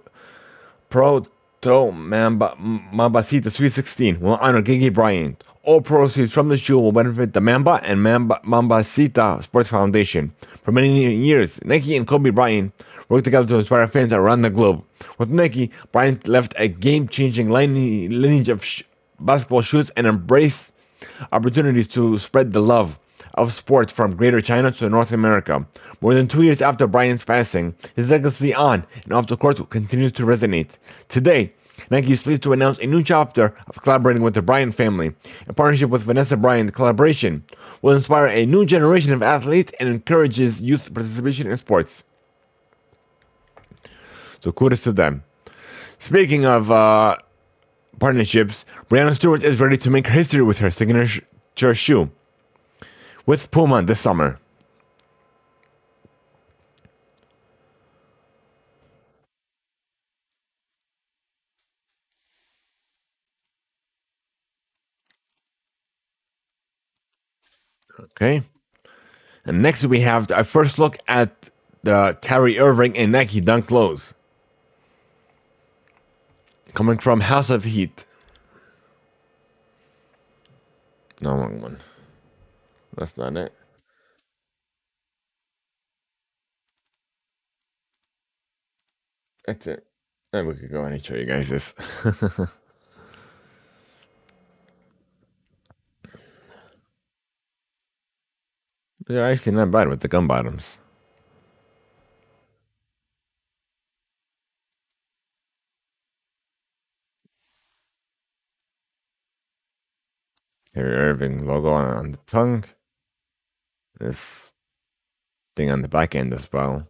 [0.89, 6.91] Proto Mamba, Mambacita Sweet 16, will honor Gigi Bryant, all proceeds from the shoe will
[6.91, 10.33] benefit the Mamba and Mamba Mambacita Sports Foundation.
[10.63, 12.71] For many years, Nike and Kobe Bryant
[13.09, 14.83] worked together to inspire fans around the globe.
[15.17, 18.83] With Nike, Bryant left a game-changing lineage of sh-
[19.19, 20.73] basketball shoes and embraced
[21.31, 22.99] opportunities to spread the love
[23.33, 25.65] of sports from Greater China to North America.
[25.99, 30.11] More than two years after Bryant's passing, his legacy on and off the court continues
[30.13, 30.77] to resonate.
[31.09, 31.53] Today,
[31.89, 35.13] Nike is pleased to announce a new chapter of collaborating with the Bryant family.
[35.47, 37.43] In partnership with Vanessa Bryant, the collaboration
[37.81, 42.03] will inspire a new generation of athletes and encourages youth participation in sports.
[44.41, 45.23] So kudos to them.
[45.99, 47.17] Speaking of uh,
[47.99, 52.11] partnerships, Breanna Stewart is ready to make history with her signature shoe
[53.25, 54.39] with Puma this summer.
[67.99, 68.43] Okay.
[69.45, 71.49] And next we have a first look at
[71.83, 74.13] the Kyrie Irving and Nike Dunk Lows.
[76.73, 78.05] Coming from House of Heat.
[81.21, 81.77] No, wrong one.
[82.97, 83.53] That's not it.
[89.45, 89.85] That's it.
[90.33, 91.75] Then we could go and show you guys this.
[99.07, 100.77] They're actually not bad with the gum bottoms.
[110.73, 112.65] Here, Irving logo on the tongue.
[113.99, 114.51] This
[115.55, 116.87] thing on the back end as well.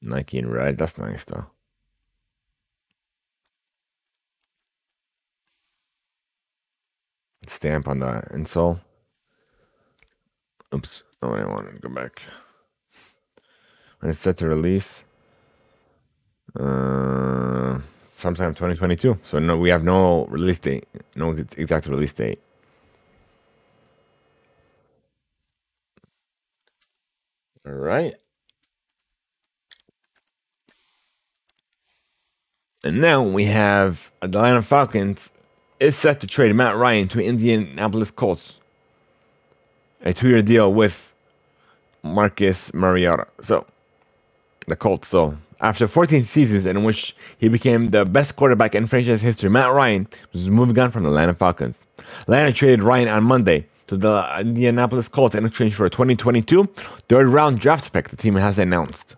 [0.00, 1.46] Nike in red, that's nice though.
[7.50, 8.80] Stamp on the insole.
[10.74, 11.02] Oops.
[11.22, 12.22] Oh, I wanted to go back.
[13.98, 15.04] When it's set to release,
[16.58, 17.78] uh,
[18.14, 19.18] sometime 2022.
[19.24, 20.86] So no, we have no release date,
[21.16, 22.40] no exact release date.
[27.66, 28.14] All right.
[32.82, 35.28] And now we have Atlanta Falcons
[35.80, 38.60] is set to trade Matt Ryan to Indianapolis Colts.
[40.02, 41.14] A two year deal with
[42.02, 43.26] Marcus Mariota.
[43.42, 43.66] So,
[44.66, 45.08] the Colts.
[45.08, 49.72] So, after 14 seasons in which he became the best quarterback in franchise history, Matt
[49.72, 51.86] Ryan was moving on from the Atlanta Falcons.
[52.22, 56.66] Atlanta traded Ryan on Monday to the Indianapolis Colts in exchange for a 2022
[57.08, 59.16] third round draft pick the team has announced.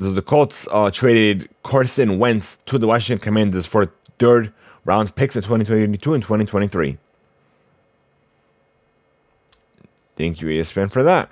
[0.00, 4.50] So the Colts uh, traded Carson Wentz to the Washington Commanders for third
[4.86, 6.96] round picks in 2022 and 2023.
[10.16, 11.30] Thank you, ESPN, for that.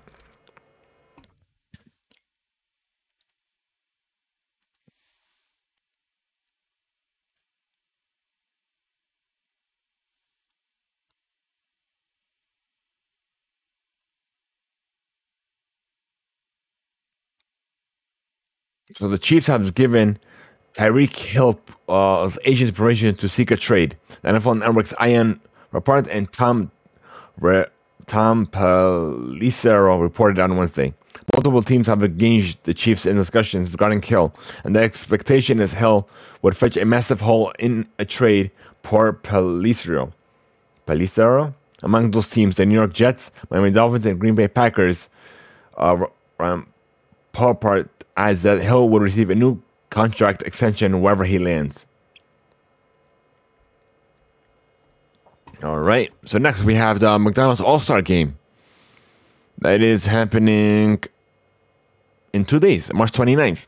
[18.96, 20.18] So the Chiefs have given
[20.74, 23.96] Tyreek Hill uh, agent permission to seek a trade.
[24.22, 25.40] The NFL Network's Ian
[25.72, 26.70] Rapoport and Tom
[27.38, 27.66] Re-
[28.06, 30.94] Tom Pelissero reported on Wednesday.
[31.34, 34.34] Multiple teams have engaged the Chiefs in discussions regarding Hill,
[34.64, 36.08] and the expectation is Hill
[36.40, 38.50] would fetch a massive haul in a trade
[38.82, 40.12] for Pelissero.
[40.86, 41.52] Pelissero?
[41.82, 45.10] Among those teams, the New York Jets, Miami Dolphins, and Green Bay Packers
[45.76, 46.06] uh,
[46.40, 46.66] um,
[47.32, 51.86] part as that Hill would receive a new contract extension wherever he lands.
[55.62, 56.12] All right.
[56.24, 58.36] So next we have the McDonald's All Star Game.
[59.58, 61.02] That is happening
[62.32, 63.66] in two days, March 29th.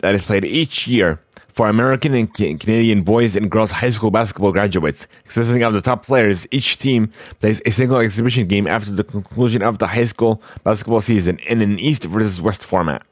[0.00, 1.20] That is played each year
[1.52, 5.06] for American and Canadian boys and girls high school basketball graduates.
[5.24, 9.62] Consisting of the top players, each team plays a single exhibition game after the conclusion
[9.62, 13.02] of the high school basketball season in an East versus West format,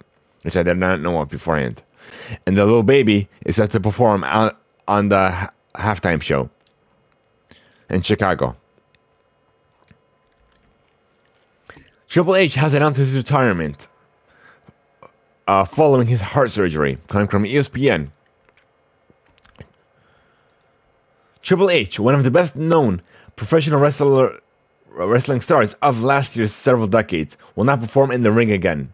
[0.43, 1.83] which I did not know of beforehand.
[2.47, 6.51] And the little baby is set to perform on the halftime show
[7.89, 8.57] in Chicago.
[12.09, 13.87] Triple H has announced his retirement
[15.47, 18.11] uh, following his heart surgery, coming from ESPN.
[21.43, 23.03] Triple H, one of the best known
[23.37, 24.41] professional wrestler,
[24.89, 28.93] wrestling stars of last year's several decades, will not perform in the ring again.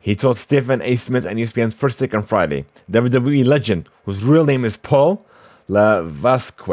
[0.00, 0.96] He told Stephen A.
[0.96, 2.64] Smith and ESPN's First Take on Friday.
[2.90, 5.24] WWE legend, whose real name is Paul
[5.68, 6.66] Levesque,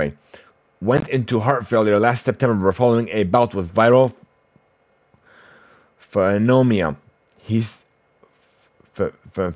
[0.79, 4.13] went into heart failure last September following a bout with viral
[6.15, 6.95] pneumonia.
[7.39, 7.83] He's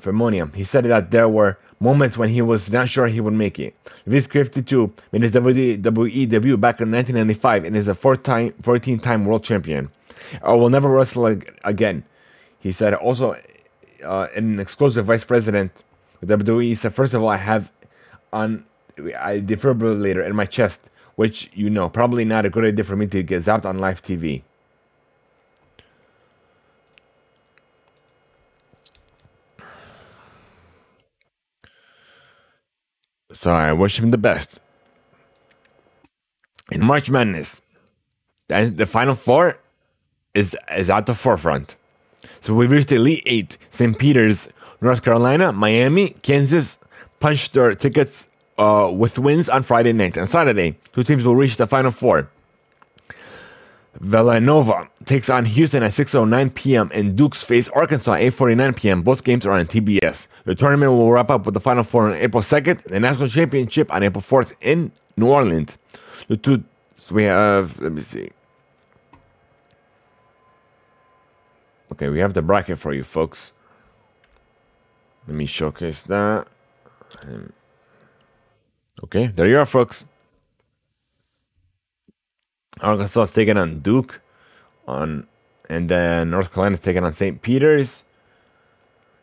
[0.04, 0.50] pneumonia.
[0.54, 3.74] He said that there were moments when he was not sure he would make it.
[4.06, 9.44] This 52 made his WWE debut back in 1995 and is a 14 time world
[9.44, 9.90] champion.
[10.42, 11.26] I will never wrestle
[11.64, 12.04] again.
[12.58, 13.36] He said also
[14.04, 15.72] uh, an exclusive vice president
[16.20, 17.72] with WWE said, First of all, I have
[18.32, 18.64] on
[18.98, 23.06] a defibrillator in my chest, which you know, probably not a good idea for me
[23.08, 24.42] to get zapped on live TV.
[33.32, 34.60] So I wish him the best.
[36.70, 37.60] In March Madness,
[38.48, 39.58] the Final Four
[40.34, 41.76] is is at the forefront.
[42.40, 43.58] So we reached the Elite Eight.
[43.70, 43.98] St.
[43.98, 44.48] Peter's,
[44.80, 46.78] North Carolina, Miami, Kansas
[47.20, 48.28] punched their tickets
[48.58, 50.76] uh, with wins on Friday night and Saturday.
[50.92, 52.28] Two teams will reach the Final Four.
[54.02, 56.90] Villanova takes on Houston at 6.09 p.m.
[56.92, 59.02] and Dukes face Arkansas at 8.49 p.m.
[59.02, 60.26] Both games are on TBS.
[60.44, 63.92] The tournament will wrap up with the Final Four on April 2nd, the National Championship
[63.94, 65.78] on April 4th in New Orleans.
[66.26, 66.64] The two,
[66.96, 68.30] so we have, let me see.
[71.92, 73.52] Okay, we have the bracket for you folks.
[75.28, 76.48] Let me showcase that.
[77.20, 77.46] Hmm.
[79.04, 80.06] Okay, there you are, folks.
[82.80, 84.20] Arkansas is taking on Duke,
[84.88, 85.26] on,
[85.68, 87.40] and then North Carolina is taking on St.
[87.42, 88.02] Peter's.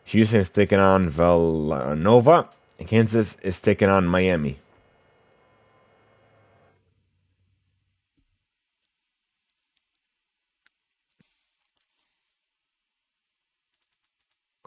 [0.04, 2.48] Houston is taking on Villanova,
[2.78, 4.58] and Kansas is taking on Miami.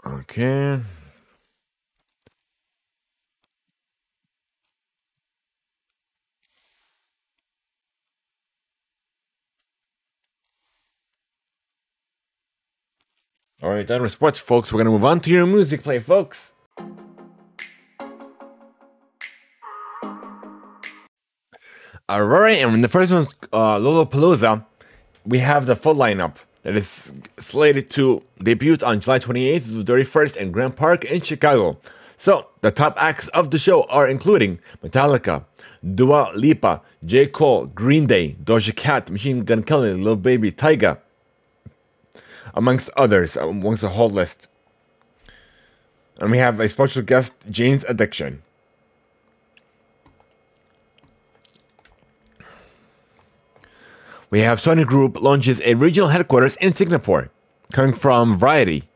[0.05, 0.79] Okay.
[13.63, 14.73] All right, done with sports, folks.
[14.73, 16.51] We're gonna move on to your music play, folks.
[22.09, 24.65] All right, and the first one's uh, Lollapalooza.
[25.25, 26.35] We have the full lineup.
[26.63, 31.77] that is slated to debut on July 28th to 31st in Grant Park in Chicago.
[32.17, 35.45] So, the top acts of the show are including Metallica,
[35.95, 37.27] Dua Lipa, J.
[37.27, 40.99] Cole, Green Day, Doja Cat, Machine Gun Kelly, Lil Baby, Tyga,
[42.53, 44.47] amongst others, uh, amongst a whole list.
[46.19, 48.43] And we have a special guest, Jane's Addiction.
[54.29, 57.29] We have Sony Group launches a regional headquarters in Singapore,
[57.71, 58.89] coming from Variety.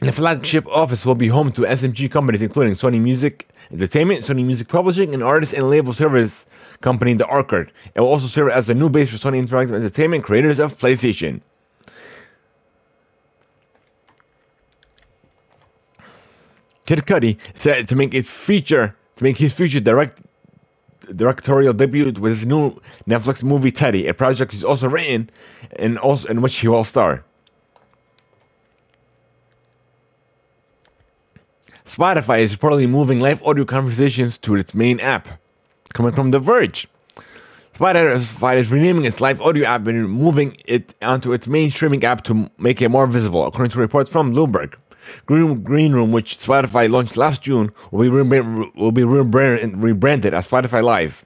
[0.00, 4.68] The flagship office will be home to SMG companies including Sony Music Entertainment, Sony Music
[4.68, 6.46] Publishing, and artist and label service
[6.80, 7.72] company The Arcade.
[7.96, 11.40] It will also serve as a new base for Sony Interactive Entertainment, creators of PlayStation.
[16.86, 20.22] Kid Cudi said to make his feature to make his future direct
[21.16, 25.28] directorial debut with his new Netflix movie Teddy, a project he's also written
[25.76, 27.24] and also in which he will star.
[31.88, 35.40] Spotify is reportedly moving live audio conversations to its main app,
[35.94, 36.86] coming from The Verge.
[37.72, 42.22] Spotify is renaming its live audio app and moving it onto its main streaming app
[42.24, 44.74] to make it more visible, according to reports from Bloomberg.
[45.24, 50.84] Green, Green Room, which Spotify launched last June, will be, will be rebranded as Spotify
[50.84, 51.24] Live.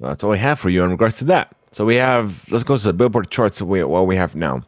[0.00, 1.54] That's all we have for you in regards to that.
[1.72, 4.62] So we have, let's go to the Billboard charts we, what we have now.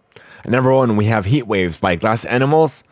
[0.46, 2.84] Number one, we have Heat Waves by Glass Animals.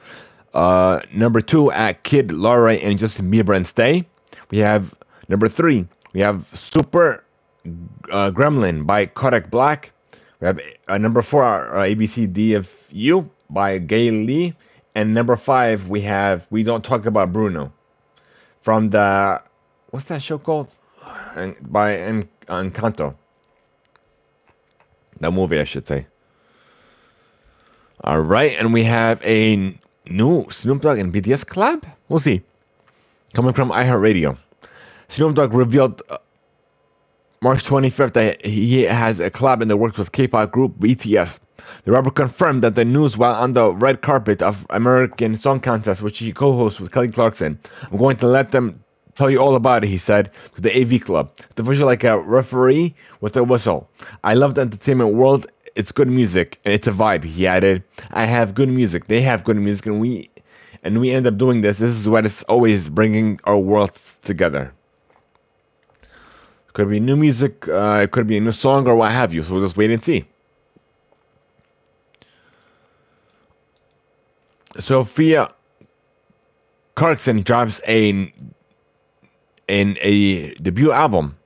[0.55, 4.09] Uh, number two, at Kid Laroi and Justin Bieber and Stay.
[4.51, 4.95] We have
[5.29, 7.25] number three, we have Super
[8.11, 9.93] uh, Gremlin by Kodak Black.
[10.41, 14.55] We have uh, number four, uh, ABCDFU by Gay Lee.
[14.95, 17.73] And number five, we have We Don't Talk About Bruno
[18.61, 19.41] from the,
[19.91, 20.69] what's that show called?
[21.63, 23.15] By en- Encanto.
[25.21, 26.07] That movie, I should say.
[28.03, 29.79] All right, and we have a
[30.09, 31.85] new Snoop Dogg and BTS collab.
[32.09, 32.43] We'll see.
[33.35, 34.39] Coming from iHeartRadio,
[35.09, 36.17] Snoop Dogg revealed uh,
[37.43, 41.39] March 25th that he has a collab in the works with K-pop group BTS.
[41.85, 46.03] The rapper confirmed that the news while on the red carpet of American Song Contest,
[46.03, 47.59] which he co-hosts with Kelly Clarkson.
[47.91, 48.83] I'm going to let them
[49.21, 51.31] tell you all about it, he said to the AV Club.
[51.57, 53.91] The visual like a referee with a whistle.
[54.25, 55.47] I love the entertainment world.
[55.77, 57.85] It's good music and it's a vibe, he added.
[58.11, 59.09] I have good music.
[59.09, 60.31] They have good music and we
[60.83, 61.79] and we end up doing this.
[61.79, 64.73] This is what is always bringing our worlds together.
[66.73, 69.43] Could be new music, uh, it could be a new song or what have you.
[69.43, 70.25] So we'll just wait and see.
[74.79, 75.53] Sofia
[76.95, 78.33] Carson drops a
[79.71, 81.37] in a debut album.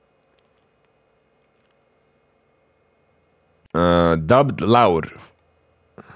[3.73, 5.11] Uh, dubbed loud.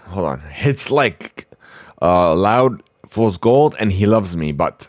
[0.07, 0.43] Hold on.
[0.65, 1.47] It's like
[2.01, 4.88] uh, loud fool's gold and he loves me but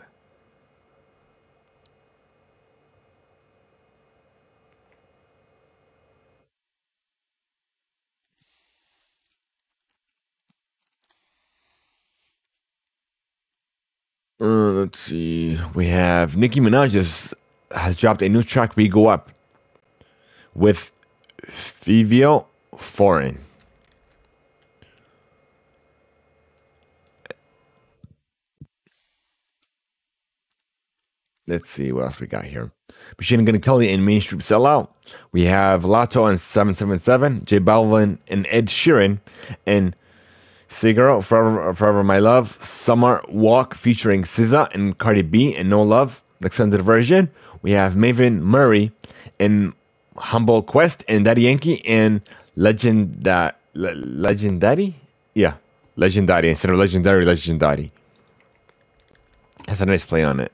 [14.41, 15.59] Uh, let's see.
[15.75, 17.31] We have Nicki Minaj has,
[17.75, 19.29] has dropped a new track, We Go Up,
[20.55, 20.91] with
[21.45, 23.37] Fivio Foreign.
[31.45, 32.71] Let's see what else we got here.
[33.19, 34.87] Machine Gun Kelly and Mainstream Sellout.
[35.31, 39.19] We have Latto and 777, J Balvin and Ed Sheeran,
[39.67, 39.95] and
[40.71, 46.23] Sigaro, Forever, Forever My Love, Summer Walk featuring SZA and Cardi B and No Love,
[46.39, 47.29] the extended version.
[47.61, 48.89] We have Maren Morris
[49.37, 49.73] in
[50.15, 52.21] Humble Quest and Daddy Yankee and
[52.55, 54.95] Legend uh, Le- Legendary?
[55.35, 55.55] Yeah,
[55.97, 57.91] Legendaddy instead of Legendary, Legendary.
[59.67, 60.53] Has a nice play on it.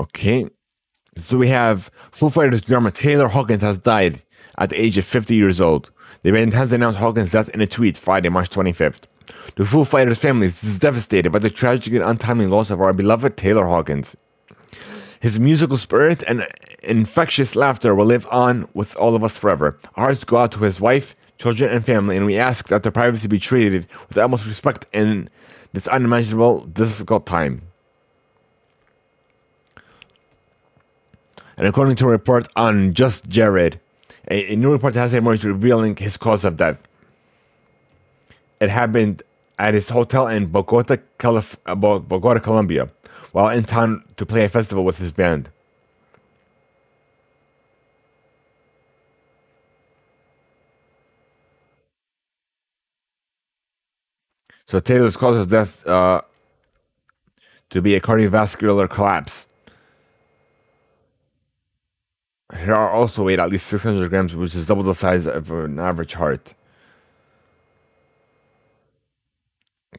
[0.00, 0.46] Okay.
[1.18, 4.22] So we have Foo Fighters drummer Taylor Hawkins has died
[4.56, 5.90] at the age of 50 years old.
[6.22, 9.02] The band has announced Hawkins' death in a tweet Friday, March 25th.
[9.56, 13.36] The Foo Fighters family is devastated by the tragic and untimely loss of our beloved
[13.36, 14.16] Taylor Hawkins.
[15.20, 16.46] His musical spirit and
[16.82, 19.78] infectious laughter will live on with all of us forever.
[19.96, 22.92] Our hearts go out to his wife, children, and family, and we ask that their
[22.92, 25.28] privacy be treated with the utmost respect in
[25.74, 27.69] this unimaginable, difficult time.
[31.60, 33.78] And according to a report on Just Jared,
[34.30, 36.82] a, a new report has emerged revealing his cause of death.
[38.62, 39.22] It happened
[39.58, 42.88] at his hotel in Bogota, Calif- uh, Bogota, Colombia,
[43.32, 45.50] while in town to play a festival with his band.
[54.64, 56.22] So Taylor's cause of death uh,
[57.68, 59.46] to be a cardiovascular collapse.
[62.52, 66.14] Are also weighed at least 600 grams, which is double the size of an average
[66.14, 66.54] heart.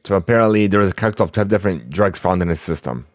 [0.04, 3.06] So apparently, there is a cocktail of 10 different drugs found in his system.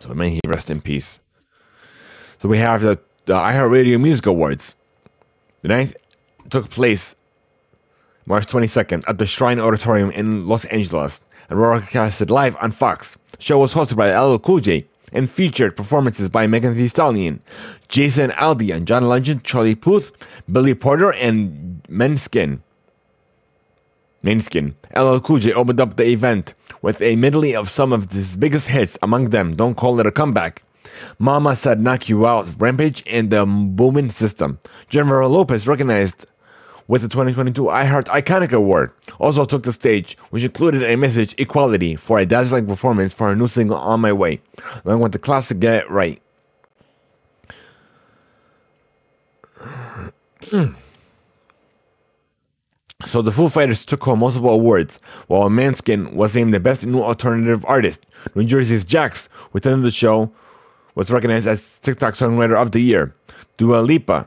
[0.00, 1.20] So may he rest in peace.
[2.40, 4.76] So we have the, the iHeartRadio Music Awards.
[5.62, 5.96] The ninth
[6.50, 7.14] took place
[8.26, 13.18] March 22nd at the Shrine Auditorium in Los Angeles and broadcasted live on Fox.
[13.32, 17.40] The show was hosted by LL Cool J and featured performances by Megan Thee Stallion,
[17.88, 20.12] Jason Aldean, John Legend, Charlie Puth,
[20.50, 22.60] Billy Porter, and Menskin.
[24.24, 24.74] Mainskin.
[24.96, 28.68] LL Cool J opened up the event with a medley of some of his biggest
[28.68, 30.62] hits, among them Don't Call It a Comeback,
[31.18, 34.58] Mama Said Knock You Out, Rampage, and the Boomin' System.
[34.88, 36.26] Jennifer Lopez recognized
[36.86, 38.92] with the 2022 iHeart Iconic Award.
[39.18, 43.36] Also took the stage, which included a message equality for a dazzling performance for her
[43.36, 44.40] new single On My Way,
[44.84, 46.20] along with the classic Get It Right.
[53.06, 57.02] So the Foo Fighters took home multiple awards, while Måneskin was named the best new
[57.02, 58.06] alternative artist.
[58.34, 60.32] New Jersey's Jax, who attended the show,
[60.94, 63.14] was recognized as TikTok Songwriter of the Year.
[63.56, 64.26] Dua Lipa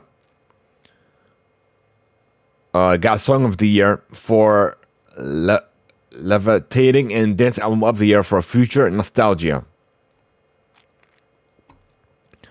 [2.78, 4.78] uh, got Song of the Year for
[5.18, 5.64] Le-
[6.12, 9.64] Levitating and Dance Album of the Year for Future Nostalgia.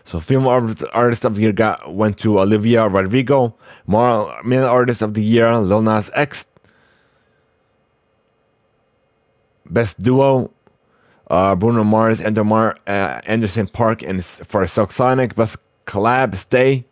[0.04, 3.56] So art- artist of the year got went to Olivia Rodrigo.
[3.88, 6.48] Male artist of the year Lil Nas X.
[9.70, 10.52] Best duo
[11.30, 15.36] uh, Bruno Mars and uh, Anderson .Paak and for Silk Sonic.
[15.36, 16.86] Best collab Stay.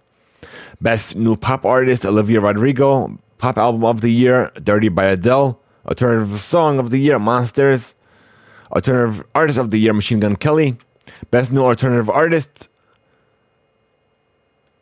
[0.82, 3.18] Best new pop artist Olivia Rodrigo.
[3.38, 5.60] Pop album of the year Dirty by Adele.
[5.88, 7.94] Alternative song of the year Monsters.
[8.72, 10.78] Alternative artist of the year Machine Gun Kelly.
[11.32, 12.68] Best new alternative artist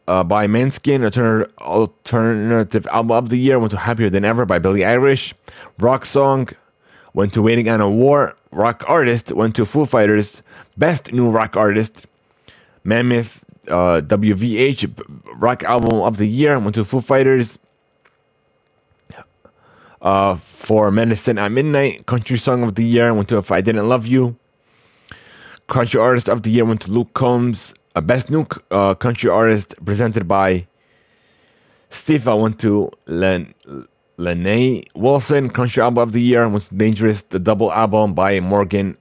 [0.08, 4.60] uh, by Måneskin, alternative, alternative album of the year went to Happier Than Ever by
[4.60, 5.34] Billie Eilish.
[5.80, 6.50] Rock song
[7.14, 8.36] went to Waiting on a War.
[8.52, 10.42] Rock artist went to Foo Fighters.
[10.78, 12.06] Best new rock artist,
[12.84, 15.02] Mammoth uh, WVH.
[15.36, 17.58] Rock album of the year went to Foo Fighters.
[20.04, 23.88] Uh, for Medicine at Midnight, country song of the year went to If I Didn't
[23.88, 24.38] Love You.
[25.68, 27.74] Country artist of the year went to Luke Combs.
[27.96, 30.68] A best new uh, country artist presented by
[31.90, 33.54] Steve I went to Len
[34.18, 35.50] Lainey Wilson.
[35.50, 38.98] Country album of the year went Dangerous, the double album by Morgan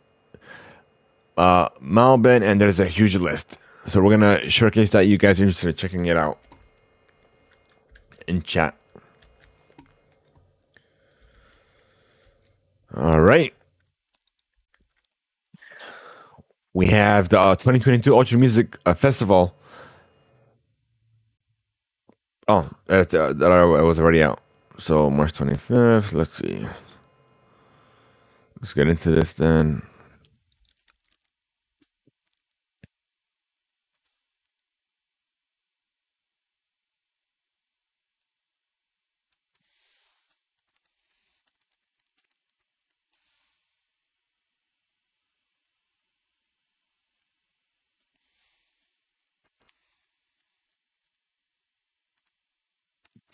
[1.36, 3.58] uh, Malbin, and there's a huge list.
[3.88, 6.38] So we're gonna showcase that you guys are interested in checking it out
[8.28, 8.76] in chat.
[12.94, 13.54] All right.
[16.74, 19.54] We have the uh, 2022 Ultra Music uh, Festival.
[22.48, 24.40] Oh, that, uh, that I was already out.
[24.78, 26.12] So March 25th.
[26.12, 26.66] Let's see.
[28.60, 29.82] Let's get into this then.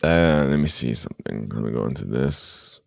[0.03, 1.49] Uh, let me see something.
[1.49, 2.79] Let me go into this.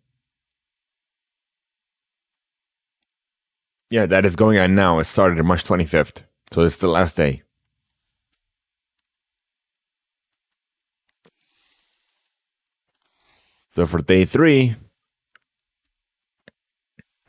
[3.89, 4.99] Yeah, that is going on now.
[4.99, 6.23] It started March 25th.
[6.51, 7.43] So it's the last day.
[13.75, 14.75] So for day three,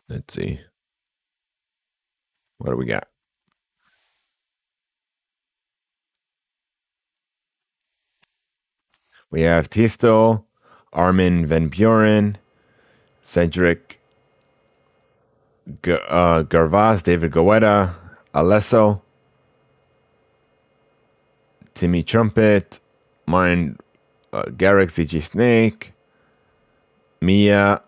[0.09, 0.61] let's see.
[2.59, 3.09] What do we got?
[9.31, 10.45] We have Tiësto,
[10.93, 12.37] Armin van Buuren,
[13.23, 14.01] Cedric
[15.83, 17.95] G- uh, Gervais, David Guetta,
[18.35, 19.01] Alesso,
[21.75, 22.79] Timmy Trumpet,
[23.27, 23.77] Martin
[24.33, 25.93] uh, Garrix, DJ Snake,
[27.21, 27.83] Mia,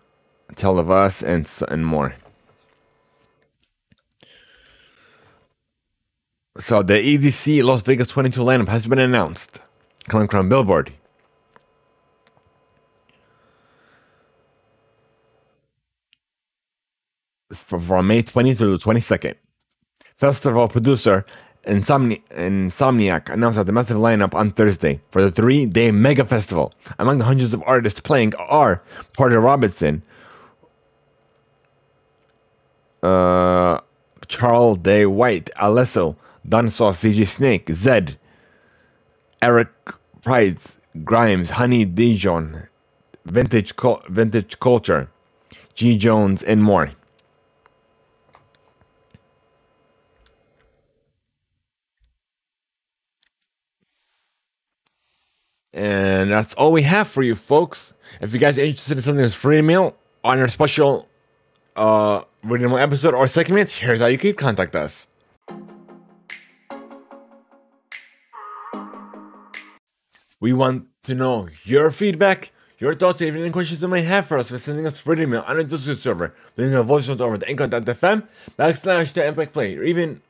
[0.55, 2.15] Tale of Us, and, and more.
[6.59, 9.61] So the EDC Las Vegas 22 lineup has been announced,
[10.07, 10.91] coming from Billboard.
[17.57, 19.35] From May 20 to the 22nd.
[20.15, 21.25] Festival producer
[21.65, 26.73] Insomni- Insomniac announced the massive lineup on Thursday for the three day mega festival.
[26.97, 28.81] Among the hundreds of artists playing are
[29.13, 30.01] Porter Robinson,
[33.03, 33.79] uh,
[34.29, 36.15] Charlotte de Witte, Alesso,
[36.47, 38.15] Dinosaur DJ Snake, Zedd,
[39.41, 39.69] Eric
[40.21, 42.67] Prydz, Grimes, Honey Dijon,
[43.25, 43.73] Vintage,
[44.09, 45.09] Vintage Culture,
[45.75, 45.97] G.
[45.97, 46.91] Jones, and more.
[55.77, 57.93] And that's all we have for you folks.
[58.19, 61.07] If you guys are interested in something that's free meal on our special
[61.75, 65.05] uh reading episode or segments, here's how you can contact us.
[70.39, 74.39] We want to know your feedback, your thoughts, even any questions you may have for
[74.39, 77.37] us by sending us free email on our Discord server, leaving a voice note over
[77.37, 78.27] the anchor.fm
[78.57, 80.21] backslash the Impact Play, or even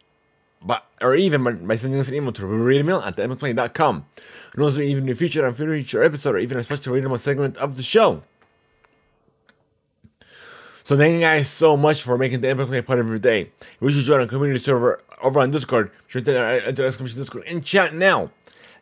[0.62, 4.06] but or even by, by sending us an email to reademail at theimpactplay.com.
[4.54, 7.78] And also even be featured on future episode or even a special readable segment of
[7.78, 8.24] the show.
[10.84, 13.52] So thank you guys so much for making the Impact Play part of your day.
[13.60, 17.20] If you should join our community server over on Discord, sure to uh, enter exclamation
[17.20, 18.32] Discord and chat now.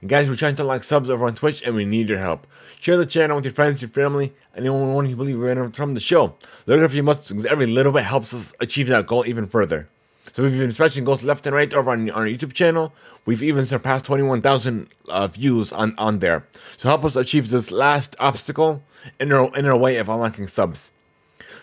[0.01, 2.45] And guys, we're trying to like subs over on Twitch and we need your help.
[2.79, 6.35] Share the channel with your friends, your family, anyone who believe we're from the show.
[6.67, 9.89] Look if you must, because every little bit helps us achieve that goal even further.
[10.33, 12.93] So we've been smashing goals left and right over on, on our YouTube channel.
[13.25, 16.47] We've even surpassed 21,000 uh, views on, on there.
[16.77, 18.83] So help us achieve this last obstacle
[19.19, 20.91] in our, in our way of unlocking subs.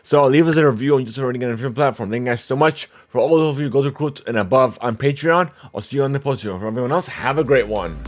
[0.02, 2.10] So leave us a review on just already getting a different platform.
[2.10, 2.86] Thank you guys so much.
[3.08, 5.50] For all of you, go to Recruit and above on Patreon.
[5.74, 6.42] I'll see you on the post.
[6.42, 8.00] For everyone else, have a great one.